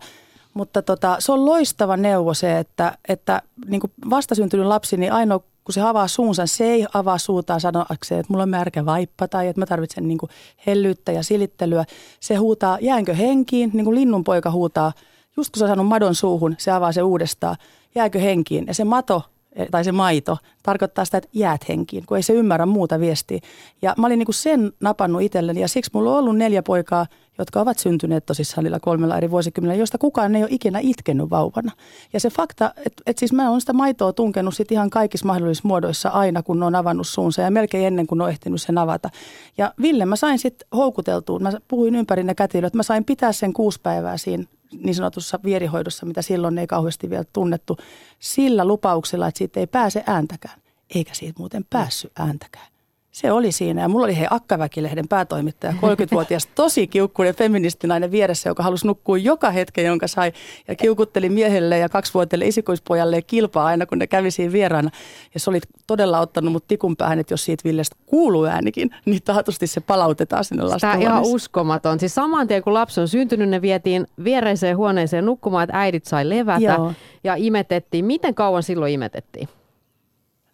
[0.53, 5.39] mutta tota, se on loistava neuvo se, että, että niin kuin vastasyntynyt lapsi, niin ainoa
[5.63, 9.47] kun se avaa suunsa, se ei avaa suutaan sanoakseen, että mulla on märkä vaippa tai
[9.47, 10.29] että mä tarvitsen niin kuin
[10.67, 11.85] hellyyttä ja silittelyä.
[12.19, 14.93] Se huutaa, jäänkö henkiin, niin kuin linnunpoika huutaa.
[15.37, 17.55] Just kun se on saanut madon suuhun, se avaa se uudestaan,
[17.95, 18.67] jääkö henkiin.
[18.67, 19.23] Ja se mato
[19.71, 23.39] tai se maito tarkoittaa sitä, että jäät henkiin, kun ei se ymmärrä muuta viestiä.
[23.81, 27.05] Ja mä olin niin kuin sen napannut itselleni ja siksi mulla on ollut neljä poikaa,
[27.37, 31.71] jotka ovat syntyneet tosissaan niillä kolmella eri vuosikymmenellä, joista kukaan ei ole ikinä itkenyt vauvana.
[32.13, 35.67] Ja se fakta, että, että siis mä oon sitä maitoa tunkenut sit ihan kaikissa mahdollisissa
[35.67, 39.09] muodoissa aina, kun on avannut suunsa ja melkein ennen kuin on ehtinyt sen avata.
[39.57, 43.53] Ja Ville mä sain sitten houkuteltua, mä puhuin ympäri ne kätilöt, mä sain pitää sen
[43.53, 47.77] kuusi päivää siinä niin sanotussa vierihoidossa, mitä silloin ei kauheasti vielä tunnettu,
[48.19, 50.61] sillä lupauksella, että siitä ei pääse ääntäkään.
[50.95, 52.67] Eikä siitä muuten päässyt ääntäkään.
[53.11, 53.81] Se oli siinä.
[53.81, 59.51] Ja mulla oli hei Akkaväkilehden päätoimittaja, 30-vuotias, tosi kiukkuinen feministinainen vieressä, joka halusi nukkua joka
[59.51, 60.31] hetken, jonka sai.
[60.67, 64.89] Ja kiukutteli miehelle ja kaksivuotiaille isikoispojalle kilpaa aina, kun ne kävi siinä vieraana.
[65.33, 69.23] Ja se oli todella ottanut mut tikun päähän, että jos siitä Villestä kuuluu äänikin, niin
[69.25, 71.99] taatusti se palautetaan sinne Tämä on ihan uskomaton.
[71.99, 76.29] Siis saman tien kun lapsi on syntynyt, ne vietiin viereiseen huoneeseen nukkumaan, että äidit sai
[76.29, 76.93] levätä Joo.
[77.23, 78.05] ja imetettiin.
[78.05, 79.49] Miten kauan silloin imetettiin?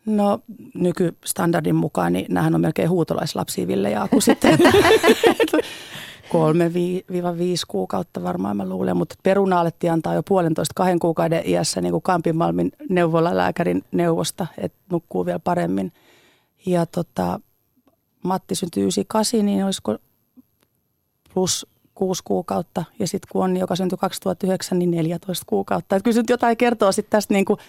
[0.05, 0.39] No
[0.73, 4.59] nykystandardin mukaan, niin nämähän on melkein huutolaislapsia Ville ja Aku sitten.
[6.31, 10.99] Kolme vi- viiva viisi kuukautta varmaan mä luulen, mutta peruna alettiin antaa jo puolentoista kahden
[10.99, 15.91] kuukauden iässä niin kuin Kampinmalmin neuvolalääkärin neuvosta, että nukkuu vielä paremmin.
[16.65, 17.39] Ja tota,
[18.23, 19.97] Matti syntyi 98, niin olisiko
[21.33, 22.83] plus kuusi kuukautta.
[22.99, 25.95] Ja sitten kun Onni, joka syntyi 2009, niin 14 kuukautta.
[25.95, 27.59] Et kyllä nyt jotain kertoo sitten tästä, niin kuin,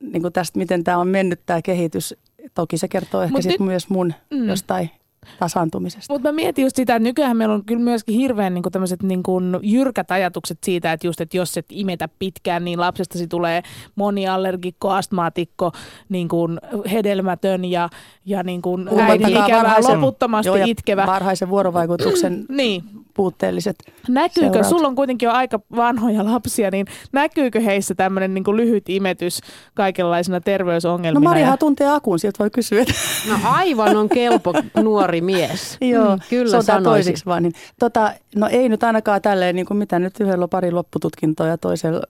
[0.00, 2.14] niin kuin tästä, miten tämä on mennyt tämä kehitys.
[2.54, 4.48] Toki se kertoo ehkä sitten nyt- myös mun Mm.
[4.48, 4.90] jostain
[5.38, 6.12] tasaantumisesta.
[6.14, 9.22] Mutta mä mietin just sitä, että nykyään meillä on kyllä myöskin hirveän niin tämmöiset niin
[9.62, 13.62] jyrkät ajatukset siitä, että just, että jos et imetä pitkään, niin lapsestasi tulee
[13.96, 15.72] moniallergikko, astmaatikko,
[16.08, 16.58] niin kuin
[16.92, 17.88] hedelmätön ja,
[18.26, 21.06] ja niin kuin äidin ikävää, loputtomasti Joo, ja itkevä.
[21.06, 22.82] Varhaisen vuorovaikutuksen Niin,
[23.18, 23.76] puutteelliset.
[24.08, 24.70] näkyykö, seuraukset.
[24.70, 29.40] sulla on kuitenkin jo aika vanhoja lapsia, niin näkyykö heissä tämmöinen niin lyhyt imetys
[29.74, 31.38] kaikenlaisina No terveysongelmina?
[31.38, 32.84] ja- tuntee akun, sieltä voi kysyä.
[33.28, 34.52] No aivan on kelpo
[34.82, 35.76] nuori mies.
[35.92, 36.84] Joo, Mm, kyllä se on sanoisin.
[36.84, 37.42] toisiksi vaan.
[37.42, 41.46] Niin, tota, no ei nyt ainakaan tälleen, niin kuin mitä nyt yhdellä on pari loppututkintoa
[41.46, 42.00] ja toisella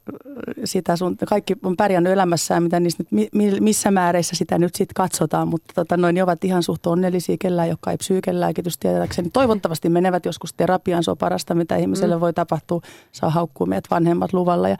[0.64, 4.74] sitä sun, kaikki on pärjännyt elämässään, mitä niistä nyt, mi, mi- missä määreissä sitä nyt
[4.74, 9.30] sitten katsotaan, mutta tota, noin ne ovat ihan suht onnellisia, kellään, jotka ei psyykelääkitys tietääkseni.
[9.32, 12.20] Toivottavasti menevät joskus terapiaan, se on parasta, mitä ihmiselle Mm.
[12.20, 12.80] voi tapahtua,
[13.12, 14.68] saa haukkua meidät vanhemmat luvalla.
[14.68, 14.76] Ja,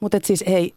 [0.00, 0.74] mutta et siis ei,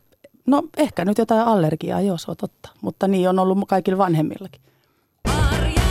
[0.48, 4.62] no ehkä nyt jotain allergiaa, joo se on totta, mutta niin on ollut kaikilla vanhemmillakin.
[5.28, 5.82] Marja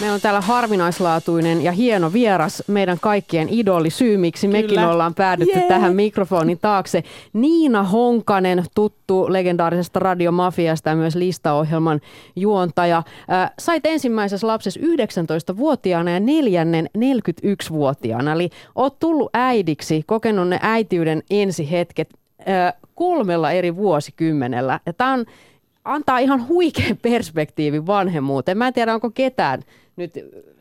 [0.00, 4.90] Meillä on täällä harvinaislaatuinen ja hieno vieras, meidän kaikkien idoli, syy miksi mekin Kyllä.
[4.90, 5.68] ollaan päädytty Jee.
[5.68, 7.02] tähän mikrofonin taakse.
[7.32, 12.00] Niina Honkanen, tuttu legendaarisesta radiomafiasta ja myös listaohjelman
[12.36, 13.02] juontaja.
[13.32, 18.32] Äh, sait ensimmäisessä lapsessa 19-vuotiaana ja neljännen 41-vuotiaana.
[18.32, 22.08] Eli oot tullut äidiksi, kokenut ne äitiyden ensihetket
[22.40, 24.80] äh, kolmella eri vuosikymmenellä.
[24.86, 25.24] Ja tämä on
[25.84, 28.58] antaa ihan huikean perspektiivin vanhemmuuteen.
[28.58, 29.62] Mä en tiedä, onko ketään
[29.96, 30.12] nyt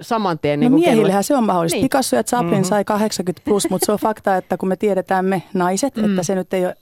[0.02, 0.60] saman tien.
[0.60, 1.76] No niin kuin miehillähän se on mahdollista.
[1.76, 1.86] Niin.
[1.86, 2.64] Picasso ja Chaplin mm-hmm.
[2.64, 6.06] sai 80 plus, mutta se on fakta, että kun me tiedetään me naiset, mm.
[6.06, 6.76] että se nyt ei ole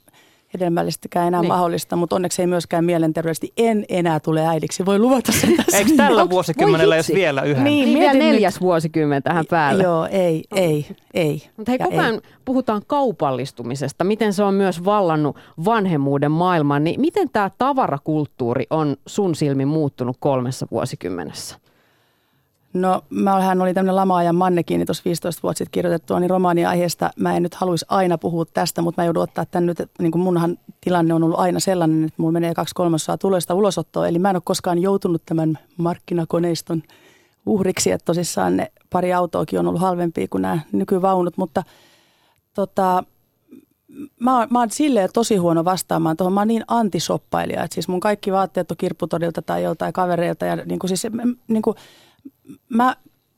[0.54, 1.48] hedelmällisestikään enää Niin.
[1.48, 4.86] mahdollista, mutta onneksi ei myöskään mielenterveydellisesti en enää tule äidiksi.
[4.86, 5.78] Voi luvata sen tässä.
[5.78, 7.64] Eikö tällä Onks- vuosikymmenellä jos vielä yhden?
[7.64, 9.82] Niin, Niin vielä mietin nyt- neljäs vuosikymmen tähän päälle.
[9.82, 11.42] Joo, ei, ei, ei.
[11.56, 16.84] Mutta hei, koko ajan puhutaan kaupallistumisesta, miten se on myös vallannut vanhemmuuden maailman.
[16.84, 21.56] Niin miten tämä tavarakulttuuri on sun silmin muuttunut kolmessa vuosikymmenessä?
[22.74, 27.36] No, mähän oli tämmöinen lama-ajan mannekiini tuossa 15 vuotta sitten kirjoitettua, niin romaania aiheesta mä
[27.36, 30.58] en nyt haluaisi aina puhua tästä, mutta mä joudun ottaa tämän nyt, niin kuin munhan
[30.80, 34.36] tilanne on ollut aina sellainen, että mulla menee kaksi kolmasosaa tuloista ulosottoon, eli mä en
[34.36, 36.82] ole koskaan joutunut tämän markkinakoneiston
[37.46, 41.62] uhriksi, että tosissaan ne pari autoakin on ollut halvempia kuin nämä nykyvaunut, mutta
[42.54, 43.04] tota,
[44.20, 46.32] mä, oon- mä oon silleen tosi huono vastaamaan tuohon.
[46.32, 50.56] Mä oon niin antisoppailija, että siis mun kaikki vaatteet on kirpputorilta tai joltain kavereilta ja
[50.56, 51.06] niin kuin siis,
[51.48, 51.76] niin kuin,
[52.68, 52.96] mä,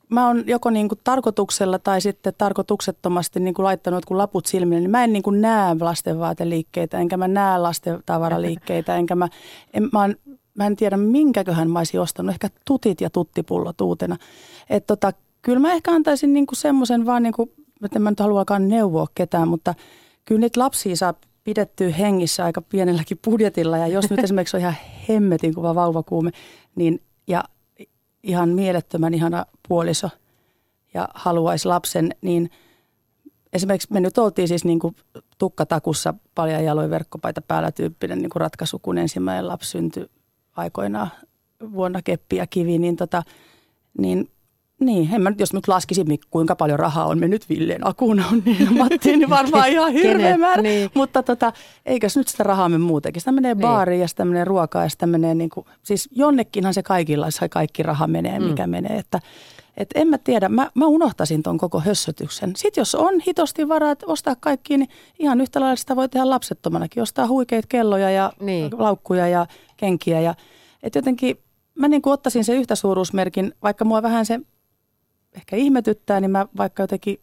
[0.09, 4.81] mä oon joko niin kuin tarkoituksella tai sitten tarkoituksettomasti niin kuin laittanut jotkut laput silmille,
[4.81, 9.29] niin mä en niin kuin näe lastenvaateliikkeitä, enkä mä näe lastentavaraliikkeitä, enkä mä,
[9.75, 10.15] en, mä, oon,
[10.55, 14.17] mä en tiedä minkäköhän mä olisin ostanut, ehkä tutit ja tuttipullot uutena.
[14.71, 15.13] Että tota,
[15.43, 17.51] kyllä mä ehkä antaisin niin kuin semmoisen vaan, niin kuin,
[17.85, 19.75] että en mä nyt haluakaan neuvoa ketään, mutta
[20.25, 21.15] kyllä niitä lapsia saa
[21.45, 23.79] pidettyä hengissä aika pienelläkin budjetilla.
[23.79, 24.77] Ja jos nyt esimerkiksi on ihan
[25.09, 26.31] hemmetin kuva vauvakuume,
[26.75, 27.45] niin ja
[28.27, 30.11] ihan mielettömän ihana puoliso
[30.95, 32.51] ja haluaisi lapsen, niin
[33.53, 34.97] esimerkiksi me nyt oltiin siis niin kuin
[35.39, 40.11] tukkatakussa paljon jaloin verkkopaita päällä tyyppinen niin kuin ratkaisu, kun ensimmäinen lapsi syntyi
[40.57, 41.11] aikoinaan
[41.73, 43.23] vuonna keppi ja kivi, niin, tota,
[43.99, 44.31] niin
[44.81, 48.25] niin, en mä nyt, jos nyt laskisin, mi- kuinka paljon rahaa on mennyt Villeen akuun
[48.33, 50.63] on, niin Mattiin, niin varmaan ihan hirveä määrä.
[50.63, 50.91] Niin.
[50.95, 51.53] Mutta tota,
[51.87, 53.21] eikös nyt sitä rahaa mene muutenkin.
[53.21, 53.61] Sitä menee Niin.
[53.63, 57.49] baariin ja sitä menee ruokaa ja sitä menee niin kuin, siis jonnekinhan se kaikilla, se
[57.49, 58.71] kaikki raha menee, mikä mm.
[58.71, 58.99] menee.
[58.99, 59.21] Että,
[59.77, 62.53] et en mä tiedä, mä, mä unohtaisin ton koko hössötyksen.
[62.57, 67.03] Sitten jos on hitosti varaa ostaa kaikki, niin ihan yhtä lailla sitä voi tehdä lapsettomanakin.
[67.03, 68.71] Ostaa huikeita kelloja ja Niin.
[68.79, 69.47] laukkuja ja
[69.77, 70.21] kenkiä.
[70.21, 70.35] Ja,
[70.83, 71.37] et jotenkin
[71.75, 74.41] mä niin kuin ottaisin sen yhtä suuruusmerkin, vaikka mua vähän se
[75.37, 77.21] ehkä ihmetyttää, niin mä vaikka jotenkin,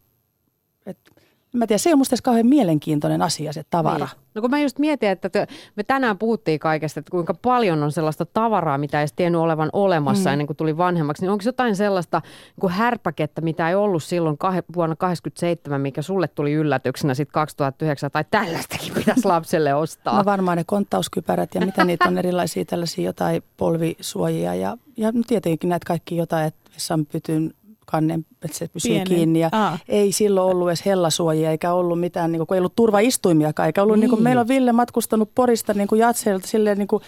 [0.86, 1.10] että
[1.58, 4.06] mä tiedän, se ei ole musta edes kauhean mielenkiintoinen asia se tavara.
[4.06, 4.24] Niin.
[4.34, 5.46] No kun mä just mietin, että te,
[5.76, 10.30] me tänään puhuttiin kaikesta, että kuinka paljon on sellaista tavaraa, mitä ei tiennyt olevan olemassa
[10.30, 10.32] mm.
[10.32, 11.22] ennen kuin tuli vanhemmaksi.
[11.22, 12.22] Niin onko jotain sellaista
[12.62, 18.10] niin härpäkettä, mitä ei ollut silloin kah- vuonna 1987, mikä sulle tuli yllätyksenä sitten 2009,
[18.10, 20.18] tai tällaistakin pitäisi lapselle ostaa?
[20.18, 25.22] No varmaan ne konttauskypärät ja mitä niitä on erilaisia tällaisia jotain polvisuojia ja, ja no
[25.26, 27.54] tietenkin näitä kaikki jotain, että vessan pytyn
[27.86, 29.08] kannen, että se pysyy Pienen.
[29.08, 29.40] kiinni.
[29.40, 29.78] Ja Aa.
[29.88, 33.66] ei silloin ollut edes hellasuojia eikä ollut mitään, niin kuin, kun ei ollut turvaistuimiakaan.
[33.66, 34.00] Eikä ollut, niin.
[34.00, 37.02] Niin kuin, meillä on Ville matkustanut Porista niin kuin Jatseilta silleen, niin kuin,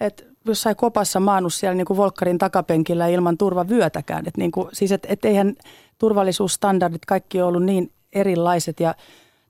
[0.00, 4.24] että jossain kopassa maannut siellä niin kuin Volkkarin takapenkillä ilman turvavyötäkään.
[4.26, 5.54] Et niin kuin, siis et, et eihän
[5.98, 8.94] turvallisuusstandardit kaikki ollut niin erilaiset ja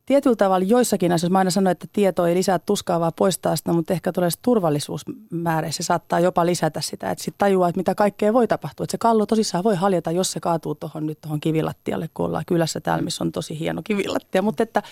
[0.07, 3.73] Tietyllä tavalla joissakin asioissa, mä aina sanoin, että tieto ei lisää tuskaa, vaan poistaa sitä,
[3.73, 8.49] mutta ehkä tulee turvallisuusmääreissä, saattaa jopa lisätä sitä, että sitten tajuaa, että mitä kaikkea voi
[8.49, 8.85] tapahtua.
[8.85, 12.45] Että se kallo tosissaan voi haljeta, jos se kaatuu tuohon nyt tuohon kivilattialle, kun ollaan
[12.47, 14.43] kylässä täällä, missä on tosi hieno kivilattia.
[14.43, 14.83] Mutta että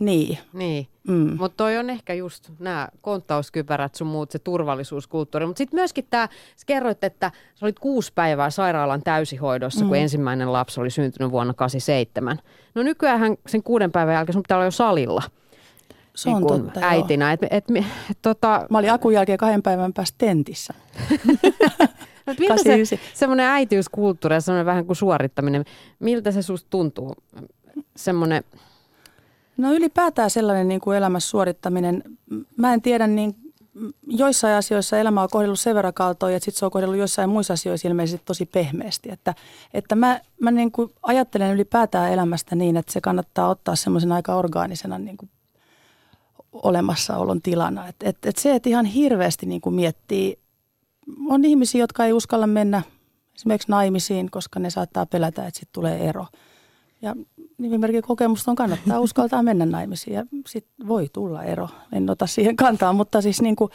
[0.00, 1.36] niin, Niin, mm.
[1.38, 5.46] mutta toi on ehkä just nämä konttauskypärät sun muut, se turvallisuuskulttuuri.
[5.46, 9.88] Mutta sitten myöskin tämä, sä kerroit, että sä olit kuusi päivää sairaalan täysihoidossa, mm.
[9.88, 12.38] kun ensimmäinen lapsi oli syntynyt vuonna 87.
[12.74, 15.22] No nykyään sen kuuden päivän jälkeen sun pitää olla jo salilla.
[16.16, 16.80] se on niin totta.
[16.80, 16.88] joo.
[16.90, 17.32] äitinä.
[17.32, 17.64] Et, et,
[18.10, 20.74] et, tota, Mä olin akun jälkeen kahden päivän päästä tentissä.
[22.38, 22.98] Miltä se 89.
[23.14, 25.64] semmoinen äitiyskulttuuri ja semmoinen vähän kuin suorittaminen,
[25.98, 27.14] miltä se susta tuntuu?
[27.96, 28.44] Semmoinen,
[29.60, 32.02] No ylipäätään sellainen niin kuin elämässä suorittaminen,
[32.56, 33.34] mä en tiedä, niin
[34.06, 37.54] joissain asioissa elämä on kohdellut sen verran kaltoin, että sitten se on kohdellut joissain muissa
[37.54, 39.10] asioissa ilmeisesti tosi pehmeästi.
[39.10, 39.34] Että,
[39.74, 44.34] että mä, mä niin kuin ajattelen ylipäätään elämästä niin, että se kannattaa ottaa semmoisen aika
[44.34, 45.30] orgaanisena niin kuin
[46.52, 47.88] olemassaolon tilana.
[47.88, 50.38] Et, et, et se, että ihan hirveästi niin kuin miettii,
[51.28, 52.82] on ihmisiä, jotka ei uskalla mennä
[53.34, 56.26] esimerkiksi naimisiin, koska ne saattaa pelätä, että sitten tulee ero.
[57.02, 57.14] Ja
[57.58, 61.68] nimimerkin kokemusta on kannattaa uskaltaa mennä naimisiin ja sitten voi tulla ero.
[61.92, 63.70] En ota siihen kantaa, mutta siis niin kuin,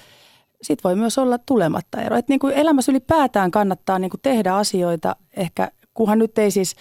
[0.61, 2.17] sit voi myös olla tulematta ero.
[2.17, 6.75] Et niin kuin elämässä ylipäätään kannattaa niin kuin tehdä asioita ehkä, kunhan nyt ei siis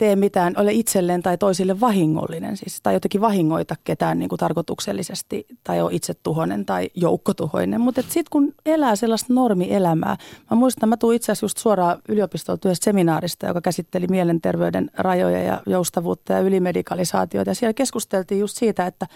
[0.00, 5.46] tee mitään, ole itselleen tai toisille vahingollinen siis, tai jotenkin vahingoita ketään niin kuin tarkoituksellisesti
[5.64, 7.80] tai ole itsetuhoinen tai joukkotuhoinen.
[7.80, 10.16] Mutta sitten kun elää sellaista normielämää,
[10.50, 15.42] mä muistan, mä tuun itse asiassa just suoraan yliopistolta yhdestä seminaarista, joka käsitteli mielenterveyden rajoja
[15.42, 17.50] ja joustavuutta ja ylimedikalisaatiota.
[17.50, 19.06] Ja siellä keskusteltiin just siitä, että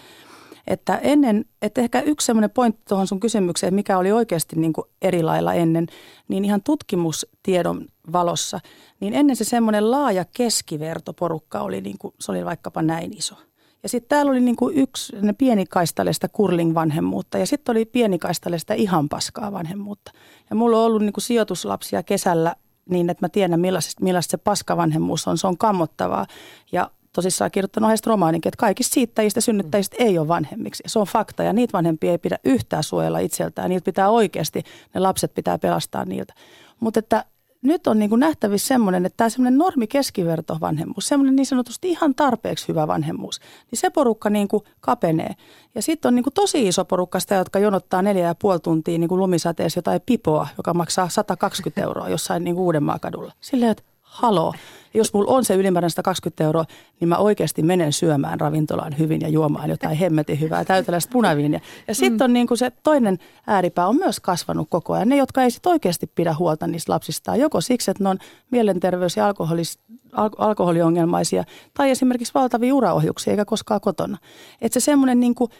[0.67, 4.85] että ennen, että ehkä yksi semmoinen pointti tuohon sun kysymykseen, mikä oli oikeasti niin kuin
[5.01, 5.87] eri lailla ennen,
[6.27, 8.59] niin ihan tutkimustiedon valossa,
[8.99, 13.35] niin ennen se semmoinen laaja keskivertoporukka oli, niin kuin, se oli vaikkapa näin iso.
[13.83, 19.51] Ja sitten täällä oli niin kuin yksi pienikaistaleista kurling-vanhemmuutta ja sitten oli pienikaistaleista ihan paskaa
[19.51, 20.11] vanhemmuutta.
[20.49, 22.55] Ja mulla on ollut niin kuin sijoituslapsia kesällä
[22.89, 25.37] niin, että mä tiedän millaista, millaista se paskavanhemmuus on.
[25.37, 26.25] Se on kammottavaa
[26.71, 30.83] ja tosissaan kirjoittanut aiheesta romaaninkin, että kaikista siittäjistä synnyttäjistä ei ole vanhemmiksi.
[30.87, 33.69] Se on fakta ja niitä vanhempia ei pidä yhtään suojella itseltään.
[33.69, 36.33] Niiltä pitää oikeasti, ne lapset pitää pelastaa niiltä.
[36.79, 37.25] Mutta että
[37.65, 41.89] nyt on niin kuin nähtävissä semmoinen, että tämä semmoinen normi keskiverto vanhemmuus, semmoinen niin sanotusti
[41.89, 43.39] ihan tarpeeksi hyvä vanhemmuus,
[43.71, 45.33] niin se porukka niin kuin kapenee.
[45.75, 48.97] Ja sitten on niin kuin tosi iso porukka sitä, jotka jonottaa neljä ja puoli tuntia
[48.97, 53.33] niin kuin lumisateessa jotain pipoa, joka maksaa 120 euroa jossain niin kuin Uudenmaan kadulla.
[53.41, 53.83] Silleen, että
[54.15, 54.53] haloo.
[54.93, 56.65] Jos mulla on se ylimääräinen 120 euroa,
[56.99, 61.59] niin mä oikeasti menen syömään ravintolaan hyvin ja juomaan jotain hemmetin hyvää täyteläistä punaviiniä.
[61.87, 65.09] Ja sitten on niin kuin se toinen ääripää on myös kasvanut koko ajan.
[65.09, 68.19] Ne, jotka ei sit oikeasti pidä huolta niistä lapsistaan, joko siksi, että ne on
[68.51, 69.79] mielenterveys- ja alkoholis,
[70.11, 71.43] al- alkoholiongelmaisia,
[71.73, 74.17] tai esimerkiksi valtavia uraohjuksia, eikä koskaan kotona.
[74.61, 75.51] Että se semmoinen niin kuin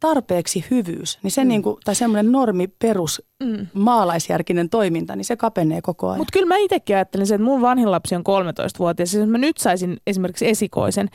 [0.00, 1.48] tarpeeksi hyvyys, niin se mm.
[1.48, 3.66] niin kuin, tai semmoinen normi perus mm.
[3.74, 6.18] maalaisjärkinen toiminta, niin se kapenee koko ajan.
[6.18, 9.10] Mutta kyllä mä itsekin ajattelen sen, että mun vanhin lapsi on 13-vuotias.
[9.10, 11.08] Siis jos mä nyt saisin esimerkiksi esikoisen,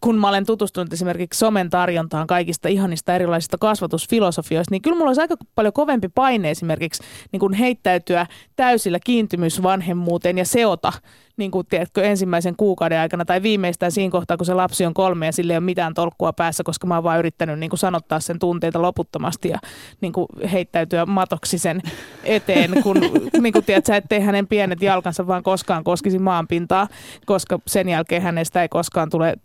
[0.00, 5.20] kun mä olen tutustunut esimerkiksi somen tarjontaan kaikista ihanista erilaisista kasvatusfilosofioista, niin kyllä mulla olisi
[5.20, 8.26] aika paljon kovempi paine esimerkiksi niin kuin heittäytyä
[8.56, 10.92] täysillä kiintymysvanhemmuuteen ja seota
[11.40, 15.26] niin kuin, tiedätkö, ensimmäisen kuukauden aikana tai viimeistään siinä kohtaa, kun se lapsi on kolme
[15.26, 18.20] ja sillä ei ole mitään tolkkua päässä, koska mä oon vaan yrittänyt niin kuin sanottaa
[18.20, 19.58] sen tunteita loputtomasti ja
[20.00, 21.80] niin kuin, heittäytyä matoksi sen
[22.24, 22.96] eteen, kun
[23.42, 26.88] niin kuin, tiedät, sä, ettei hänen pienet jalkansa vaan koskaan koskisi maanpintaa,
[27.26, 29.36] koska sen jälkeen hänestä ei koskaan tule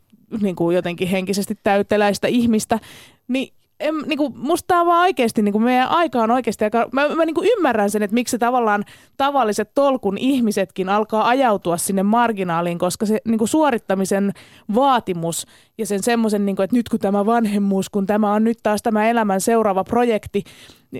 [0.41, 2.79] niin kuin jotenkin henkisesti täyteläistä ihmistä,
[3.27, 6.89] niin en, niin kuin, musta tämä vaan oikeasti, niin kuin meidän aika on oikeasti aika,
[6.91, 8.85] mä, mä niin kuin ymmärrän sen, että miksi tavallaan
[9.17, 14.31] tavalliset tolkun ihmisetkin alkaa ajautua sinne marginaaliin, koska se niin kuin suorittamisen
[14.75, 18.57] vaatimus ja sen semmoisen, niin kuin, että nyt kun tämä vanhemmuus, kun tämä on nyt
[18.63, 20.43] taas tämä elämän seuraava projekti,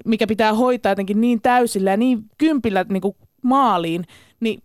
[0.05, 4.05] mikä pitää hoitaa jotenkin niin täysillä ja niin kympillä niin kuin maaliin,
[4.39, 4.61] niin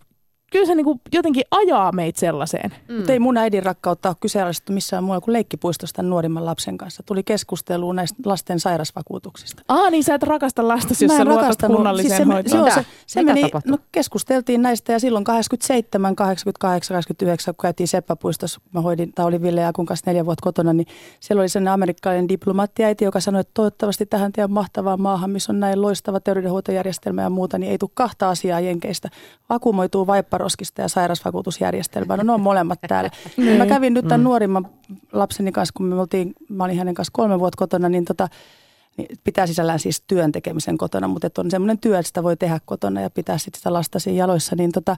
[0.51, 2.75] kyllä se niinku jotenkin ajaa meitä sellaiseen.
[2.89, 2.95] Mm.
[2.97, 7.03] Mutta ei mun äidin rakkautta ole kyseenalaistettu missään muualla kuin leikkipuistosta nuorimman lapsen kanssa.
[7.03, 9.63] Tuli keskusteluun näistä lasten sairasvakuutuksista.
[9.69, 12.71] Aa, niin sä et rakasta lastasi, jos Mä sä luotat kunnalliseen Siis se, hoitoon.
[12.71, 13.71] se, se, se Mitä meni, tapahtui?
[13.71, 19.43] no keskusteltiin näistä ja silloin 87, 88, 89, kun käytiin Seppäpuistossa, mä hoidin, tai oli
[19.43, 20.87] Ville Jakun kanssa neljä vuotta kotona, niin
[21.21, 25.61] siellä oli sellainen amerikkalainen diplomaattiäiti, joka sanoi, että toivottavasti tähän teidän mahtavaan maahan, missä on
[25.61, 29.09] näin loistava terveydenhuoltojärjestelmä ja muuta, niin ei tule kahta asiaa jenkeistä.
[29.49, 30.07] Vakuumoituu
[30.41, 32.17] vaipparoskista ja sairausvakuutusjärjestelmää.
[32.17, 33.11] No ne on molemmat täällä.
[33.37, 34.69] Niin mä kävin nyt tämän nuorimman
[35.13, 38.29] lapseni kanssa, kun me oltiin, mä olin hänen kanssa kolme vuotta kotona, niin tota,
[38.97, 42.37] niin pitää sisällään siis työn tekemisen kotona, mutta että on semmoinen työ, että sitä voi
[42.37, 44.97] tehdä kotona ja pitää sitten sitä lasta siinä jaloissa, niin, tota,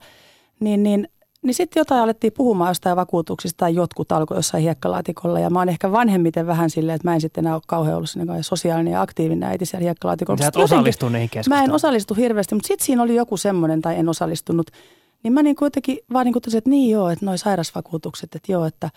[0.61, 1.09] niin, niin,
[1.43, 5.69] niin sitten jotain alettiin puhumaan jostain vakuutuksista tai jotkut alkoi jossain hiekkalaatikolla ja mä oon
[5.69, 9.03] ehkä vanhemmiten vähän silleen, että mä en sitten enää ole kauhean ollut sellainen sosiaalinen ja
[9.03, 10.43] aktiivinen äiti siellä hiekkalaatikolla.
[10.43, 13.99] Sä et osallistu niihin Mä en osallistu hirveästi, mutta sitten siinä oli joku semmoinen tai
[13.99, 14.71] en osallistunut.
[15.23, 18.65] Niin mä niin kuitenkin vaan niin totesin, että niin joo, että noi sairausvakuutukset, että joo,
[18.65, 18.91] että,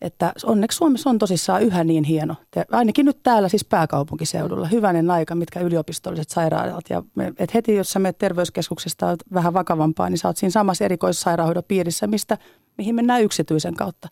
[0.00, 2.34] että onneksi Suomessa on tosissaan yhä niin hieno.
[2.50, 4.66] Te, ainakin nyt täällä siis pääkaupunkiseudulla.
[4.68, 6.84] Hyvänen aika, mitkä yliopistolliset sairaalat.
[6.90, 7.02] Ja
[7.38, 12.06] et heti, jos sä menet terveyskeskuksesta vähän vakavampaa, niin sä oot siinä samassa erikoissairaanhoidon piirissä,
[12.06, 12.38] mistä,
[12.78, 14.08] mihin mennään yksityisen kautta.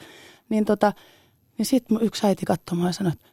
[0.48, 0.92] Niin, tota,
[1.58, 3.31] niin sitten yksi äiti katsoi mua ja sanoi, että "Mm,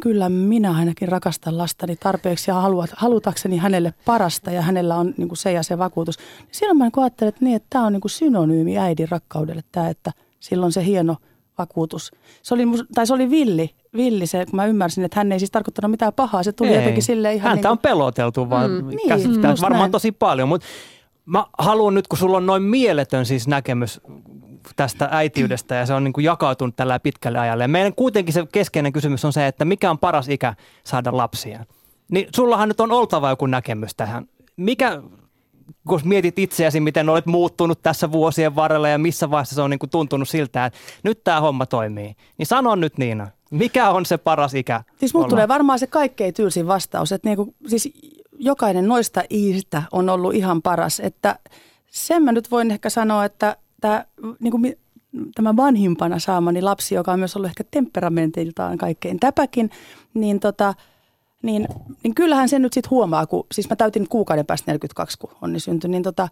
[0.00, 5.28] kyllä minä ainakin rakastan lastani tarpeeksi ja haluat, halutakseni hänelle parasta ja hänellä on niin
[5.28, 6.18] kuin se ja se vakuutus.
[6.52, 9.62] Silloin mä niin kuin ajattelin, että, niin, että tämä on niin kuin synonyymi äidin rakkaudelle
[9.72, 11.16] tämä, että silloin se hieno
[11.58, 12.10] vakuutus.
[12.42, 12.62] Se oli,
[12.94, 16.12] tai se oli villi, villi se, kun mä ymmärsin, että hän ei siis tarkoittanut mitään
[16.12, 16.42] pahaa.
[16.42, 16.76] Se tuli Ei.
[16.76, 19.92] jotenkin sille ihan Häntä niin on peloteltu vaan Mm, mm, niin, varmaan näin.
[19.92, 20.66] tosi paljon, mutta
[21.26, 24.00] mä haluan nyt, kun sulla on noin mieletön siis näkemys
[24.76, 27.64] tästä äitiydestä ja se on niin kuin jakautunut tällä pitkälle ajalle.
[27.64, 30.54] Ja meidän kuitenkin se keskeinen kysymys on se, että mikä on paras ikä
[30.84, 31.64] saada lapsia.
[32.10, 34.28] Niin sullahan nyt on oltava joku näkemys tähän.
[34.56, 35.02] Mikä,
[35.88, 39.78] kun mietit itseäsi, miten olet muuttunut tässä vuosien varrella ja missä vaiheessa se on niin
[39.78, 42.14] kuin tuntunut siltä, että nyt tämä homma toimii.
[42.38, 44.82] Niin sano nyt Niina, mikä on se paras ikä?
[44.96, 47.92] Siis mulla tulee varmaan se kaikkein tylsin vastaus, että niinku, siis
[48.38, 51.00] jokainen noista iistä on ollut ihan paras.
[51.00, 51.38] Että
[51.86, 53.56] sen mä nyt voin ehkä sanoa, että
[53.86, 54.04] tämä,
[54.40, 54.78] niinku, mi-
[55.34, 59.70] tämä vanhimpana saamani lapsi, joka on myös ollut ehkä temperamentiltaan kaikkein täpäkin,
[60.14, 60.74] niin tota,
[61.42, 61.68] niin,
[62.02, 65.60] niin kyllähän sen nyt sitten huomaa, kun siis mä täytin kuukauden päästä 42, kun onni
[65.60, 66.28] syntyi, niin tota,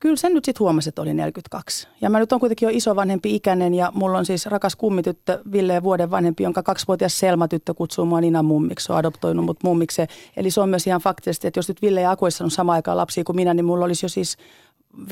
[0.00, 1.88] kyllä sen nyt sitten huomasi, että oli 42.
[2.00, 5.82] Ja mä nyt on kuitenkin jo isovanhempi ikäinen ja mulla on siis rakas kummityttö, Ville
[5.82, 10.08] vuoden vanhempi, jonka kaksivuotias Selma-tyttö kutsuu mua Nina mummiksi, se on adoptoinut mut mummikseen.
[10.36, 12.96] Eli se on myös ihan faktisesti, että jos nyt Ville ja Aku olisi samaan aikaan
[12.96, 14.36] lapsia kuin minä, niin mulla olisi jo siis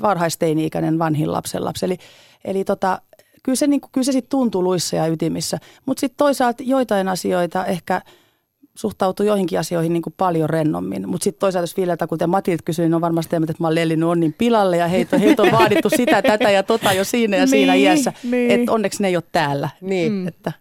[0.03, 1.87] varhaisteini-ikäinen vanhin lapsen lapsi.
[1.87, 1.99] Eli,
[2.45, 3.01] eli tota,
[3.43, 5.59] kyllä se, niin, kyllä se sitten tuntuu luissa ja ytimissä.
[5.87, 8.01] Mutta sitten toisaalta joitain asioita ehkä
[8.74, 11.09] suhtautuu joihinkin asioihin niin kuin paljon rennommin.
[11.09, 13.74] Mutta sitten toisaalta jos Villeltä, kuten Matilt kysyi, niin on varmasti teemat, että mä oon
[13.74, 17.47] lellinyt onnin pilalle ja heitä, heitä on vaadittu sitä, tätä ja tota jo siinä ja
[17.47, 18.12] siinä Niin, iässä.
[18.22, 18.51] niin.
[18.51, 19.68] Että onneksi ne ei ole täällä.
[19.80, 20.12] Niin.
[20.12, 20.28] Mm.
[20.28, 20.53] Että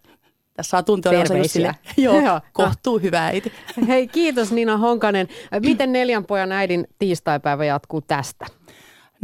[0.53, 2.41] tässä saa tuntea olevansa sille, joo, Joo.
[2.53, 3.51] kohtuu hyvä äiti.
[3.88, 5.28] Hei, kiitos Nina Honkanen.
[5.59, 8.45] Miten neljän pojan äidin tiistaipäivä jatkuu tästä?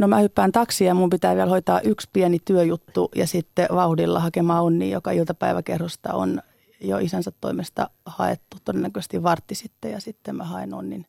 [0.00, 4.20] No mä hyppään taksiin ja mun pitää vielä hoitaa yksi pieni työjuttu ja sitten vauhdilla
[4.20, 6.42] hakemaan onni, joka iltapäiväkerrosta on
[6.80, 11.06] jo isänsä toimesta haettu todennäköisesti vartti sitten ja sitten mä haen onnin,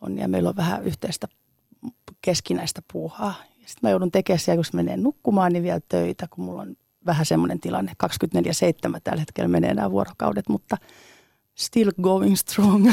[0.00, 1.28] onnin ja meillä on vähän yhteistä
[2.22, 3.34] keskinäistä puuhaa.
[3.54, 6.76] Sitten mä joudun tekemään siellä, kun menee nukkumaan, niin vielä töitä, kun mulla on
[7.06, 7.92] vähän semmoinen tilanne.
[8.96, 10.76] 24-7 tällä hetkellä menee nämä vuorokaudet, mutta
[11.58, 12.92] still going strong.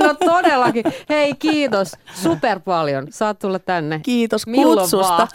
[0.00, 0.84] No todellakin.
[1.08, 3.06] Hei, kiitos super paljon.
[3.10, 4.00] Saat tulla tänne.
[4.02, 5.16] Kiitos Milloin kutsusta.
[5.16, 5.28] vaan.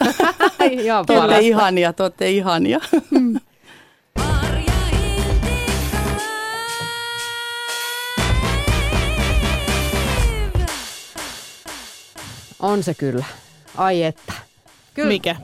[0.70, 2.80] Ihan Te ihania, te olette ihania.
[2.82, 3.52] Hiltikka
[12.60, 13.24] On se kyllä.
[13.76, 14.32] Ai että.
[14.94, 15.08] Kyllä.
[15.08, 15.36] Mikä?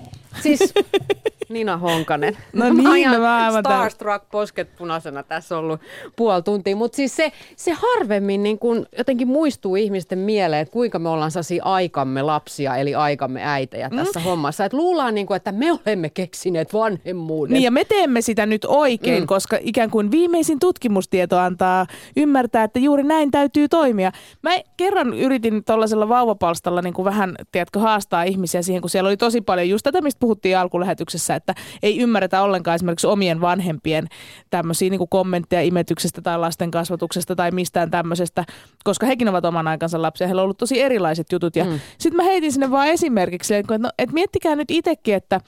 [0.42, 0.60] Siis
[1.48, 2.36] Nina Honkanen.
[2.52, 3.62] No Mä niin, ihan no mä aivan.
[3.64, 5.80] Starstruck posket punaisena tässä ollut
[6.16, 6.76] puoli tuntia.
[6.76, 11.30] Mutta siis se, se harvemmin niin kun jotenkin muistuu ihmisten mieleen, että kuinka me ollaan
[11.30, 14.64] sellaisia aikamme lapsia, eli aikamme äitejä tässä hommassa.
[14.64, 17.52] Että luullaan, niin kuin, että me olemme keksineet vanhemmuuden.
[17.54, 19.22] Niin ja me teemme sitä nyt oikein, Mm.
[19.22, 19.26] mm.
[19.26, 21.86] koska ikään kuin viimeisin tutkimustieto antaa
[22.16, 24.12] ymmärtää, että juuri näin täytyy toimia.
[24.42, 29.16] Mä kerran yritin tuollaisella vauvapalstalla niin kuin vähän, tiedätkö, haastaa ihmisiä siihen, kun siellä oli
[29.16, 34.06] tosi paljon just tätä, mistä puhuttiin alkulähetyksessä, että ei ymmärretä ollenkaan esimerkiksi omien vanhempien
[34.50, 38.44] tämmöisiä niin kuin kommentteja imetyksestä tai lasten kasvatuksesta tai mistään tämmöisestä,
[38.84, 40.26] koska hekin ovat oman aikansa lapsia.
[40.26, 41.56] Heillä on ollut tosi erilaiset jutut.
[41.56, 41.80] Ja Mm.
[41.98, 45.40] sitten mä heitin sinne vaan esimerkiksi, että no, et miettikää nyt itsekin, että,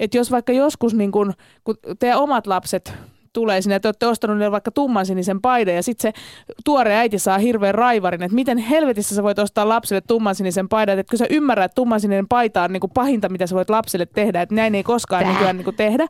[0.00, 1.32] että jos vaikka joskus niin kun,
[1.64, 2.94] kun teidän omat lapset
[3.36, 6.20] tulee sinne, että olette ostanut niille vaikka tummansinisen paidan ja sitten se
[6.64, 11.10] tuore äiti saa hirveän raivarin, että miten helvetissä sä voit ostaa lapselle tummansinisen paidan, että
[11.10, 14.54] kun sä ymmärrät, että tummansininen paita on niinku pahinta, mitä sä voit lapselle tehdä, että
[14.54, 15.32] näin ei koskaan Tää.
[15.32, 16.06] nykyään niinku tehdä.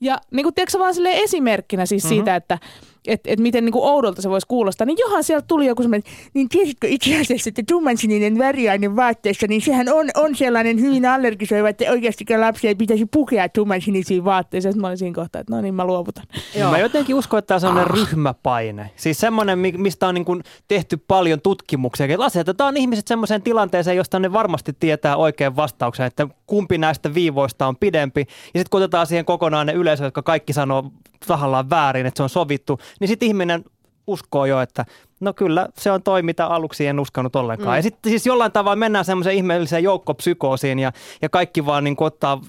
[0.00, 2.16] Ja niin kuin, tiedätkö, vaan esimerkkinä siis mm-hmm.
[2.16, 2.58] siitä, että
[3.06, 6.12] et, et miten niin kuin oudolta se voisi kuulostaa, niin johan sieltä tuli joku semmoinen,
[6.34, 11.68] niin tiesitkö itse asiassa, että tummansininen väriaine vaatteessa, niin sehän on, on sellainen hyvin allergisoiva,
[11.68, 14.72] että oikeastikään lapsia ei pitäisi pukea tummansinisiin vaatteisiin.
[14.72, 16.24] Sitten mä olin siinä kohtaa, että no niin, mä luovutan.
[16.58, 16.70] Joo.
[16.70, 17.98] Mä jotenkin uskon, että tämä on sellainen ah.
[17.98, 18.90] ryhmäpaine.
[18.96, 22.06] Siis semmoinen, mi- mistä on niin kuin tehty paljon tutkimuksia.
[22.06, 27.66] Että asetetaan ihmiset semmoiseen tilanteeseen, josta ne varmasti tietää oikein vastauksen, että kumpi näistä viivoista
[27.66, 28.20] on pidempi.
[28.20, 30.90] Ja sitten kun otetaan siihen kokonaan ne yleisö, jotka kaikki sanoo
[31.26, 33.64] tahallaan väärin, että se on sovittu, niin sitten ihminen
[34.06, 34.86] uskoo jo, että
[35.20, 37.74] no kyllä se on toi, mitä aluksi en uskonut ollenkaan.
[37.74, 37.76] Mm.
[37.76, 40.92] Ja sitten siis jollain tavalla mennään semmoiseen ihmeelliseen joukkopsykoosiin ja,
[41.22, 42.40] ja kaikki vaan niin ottaa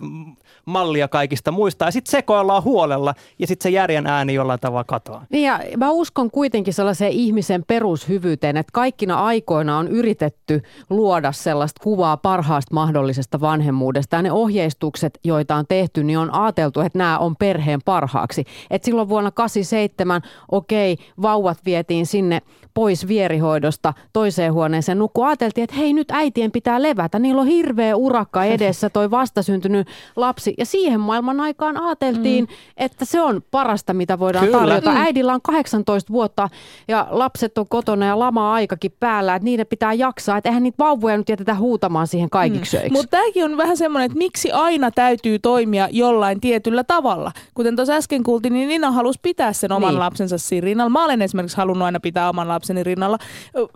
[0.67, 5.25] mallia kaikista muista ja sitten sekoillaan huolella ja sitten se järjen ääni jollain tavalla katoaa.
[5.29, 11.83] Niin ja mä uskon kuitenkin sellaiseen ihmisen perushyvyyteen, että kaikkina aikoina on yritetty luoda sellaista
[11.83, 14.15] kuvaa parhaasta mahdollisesta vanhemmuudesta.
[14.15, 18.45] Ja ne ohjeistukset, joita on tehty, niin on ajateltu, että nämä on perheen parhaaksi.
[18.69, 22.41] Et silloin vuonna 87, okei, vauvat vietiin sinne
[22.73, 25.23] pois vierihoidosta toiseen huoneeseen nukku.
[25.23, 30.53] Ajateltiin, että hei nyt äitien pitää levätä, niillä on hirveä urakka edessä, toi vastasyntynyt lapsi.
[30.57, 32.55] Ja siihen maailman aikaan ajateltiin, mm.
[32.77, 34.59] että se on parasta, mitä voidaan Kyllä.
[34.59, 34.91] tarjota.
[34.91, 36.49] Äidillä on 18 vuotta
[36.87, 40.37] ja lapset on kotona ja lama-aikakin päällä, että niiden pitää jaksaa.
[40.37, 42.93] Että eihän niitä vauvoja nyt jätetä huutamaan siihen kaikiksi mm.
[42.93, 47.31] Mutta tämäkin on vähän semmoinen, että miksi aina täytyy toimia jollain tietyllä tavalla.
[47.53, 49.99] Kuten tuossa äsken kuultiin, niin Nina halusi pitää sen oman niin.
[49.99, 50.89] lapsensa siinä rinnalla.
[50.89, 53.17] Mä olen esimerkiksi halunnut aina pitää oman lapseni rinnalla.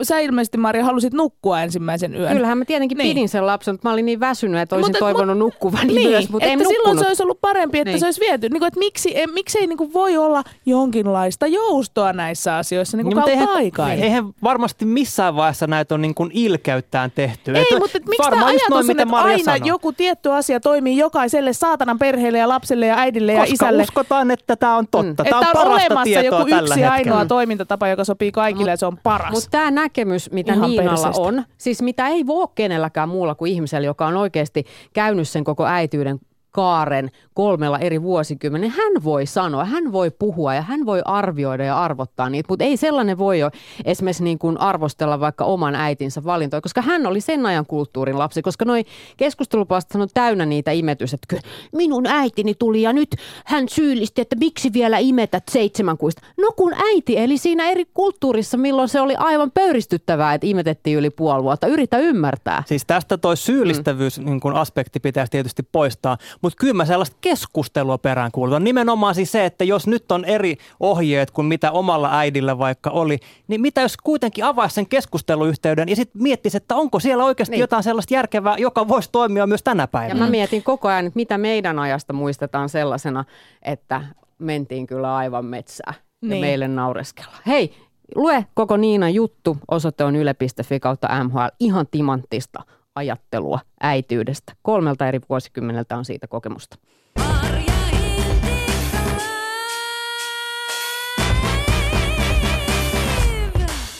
[0.03, 2.33] Sä ilmeisesti, Maria, halusit nukkua ensimmäisen yön.
[2.33, 3.15] Kyllähän mä tietenkin Niin.
[3.15, 6.29] pidin sen lapsen, mutta mä olin niin väsynyt, että olisin Mutta- toivonut nukkuvani Niin, myös,
[6.29, 6.99] mutta että en silloin nukkunut.
[6.99, 7.93] se olisi ollut parempi, että Niin.
[7.93, 7.99] niin.
[7.99, 8.49] se olisi viety.
[8.49, 13.05] Niin kuin, että miksi, e, miksei niin kuin voi olla jonkinlaista joustoa näissä asioissa niin
[13.05, 13.91] kuin mutta kautta eihän, aikaan.
[13.91, 17.51] eihän varmasti missään vaiheessa näitä on niin kuin ilkeyttään tehty.
[17.55, 19.67] Ei, Että mutta et miksi tämä ajatus noin, on, mitä että Maria aina sanoi.
[19.67, 23.83] joku tietty asia toimii jokaiselle saatanan perheelle ja lapselle ja äidille ja Koska isälle?
[23.83, 25.23] uskotaan, että tämä on totta.
[25.23, 25.29] Mm.
[25.29, 26.91] Tämä on on parasta olemassa tietoa joku tällä yksi hetkellä.
[26.91, 29.31] ainoa toimintatapa, joka sopii kaikille Mut- ja se on paras.
[29.31, 31.21] Mutta tämä näkemys, mitä Ihan Niinalla perseestä.
[31.21, 35.65] on, siis mitä ei voi kenelläkään muulla kuin ihmisellä, joka on oikeasti käynyt sen koko
[35.65, 36.19] äityyden
[36.51, 41.83] kaaren kolmella eri vuosikymmenellä, hän voi sanoa, hän voi puhua ja hän voi arvioida ja
[41.83, 43.51] arvottaa niitä, mutta ei sellainen voi jo
[43.85, 48.41] esimerkiksi niin kuin arvostella vaikka oman äitinsä valintoja, koska hän oli sen ajan kulttuurin lapsi,
[48.41, 48.83] koska noi
[49.17, 51.35] keskustelupalstat on täynnä niitä imetys, että
[51.71, 56.21] minun äitini tuli ja nyt hän syyllisti, että miksi vielä imetät seitsemänkuista.
[56.37, 61.09] No kun äiti eli siinä eri kulttuurissa, milloin se oli aivan pöyristyttävää, että imetettiin yli
[61.09, 61.67] puoli vuotta.
[61.67, 62.63] Yritä ymmärtää.
[62.67, 64.25] Siis tästä toi syyllistävyys mm.
[64.25, 68.63] niin kun aspekti pitäisi tietysti poistaa, mutta kyllä mä sellaista keskustelua perään kuulutan.
[68.63, 73.17] Nimenomaan siis se, että jos nyt on eri ohjeet kuin mitä omalla äidillä vaikka oli,
[73.47, 77.59] niin mitä jos kuitenkin avaisi sen keskusteluyhteyden ja sitten miettisi, että onko siellä oikeasti Niin.
[77.61, 80.19] jotain sellaista järkevää, joka voisi toimia myös tänä Ja päivänä.
[80.25, 83.25] mä mietin koko ajan, että mitä meidän ajasta muistetaan sellaisena,
[83.61, 84.01] että
[84.39, 86.41] mentiin kyllä aivan metsään ja Niin.
[86.41, 87.41] meille naureskellaan.
[87.47, 87.73] Hei,
[88.15, 89.57] lue koko Niinan juttu.
[89.71, 91.47] Osoite on yle.fi kautta MHL.
[91.59, 92.63] Ihan timanttista
[92.95, 94.53] ajattelua äityydestä.
[94.61, 96.77] Kolmelta eri vuosikymmeneltä on siitä kokemusta.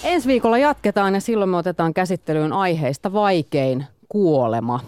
[0.03, 4.79] Ensi viikolla jatketaan ja silloin me otetaan käsittelyyn aiheista vaikein kuolema.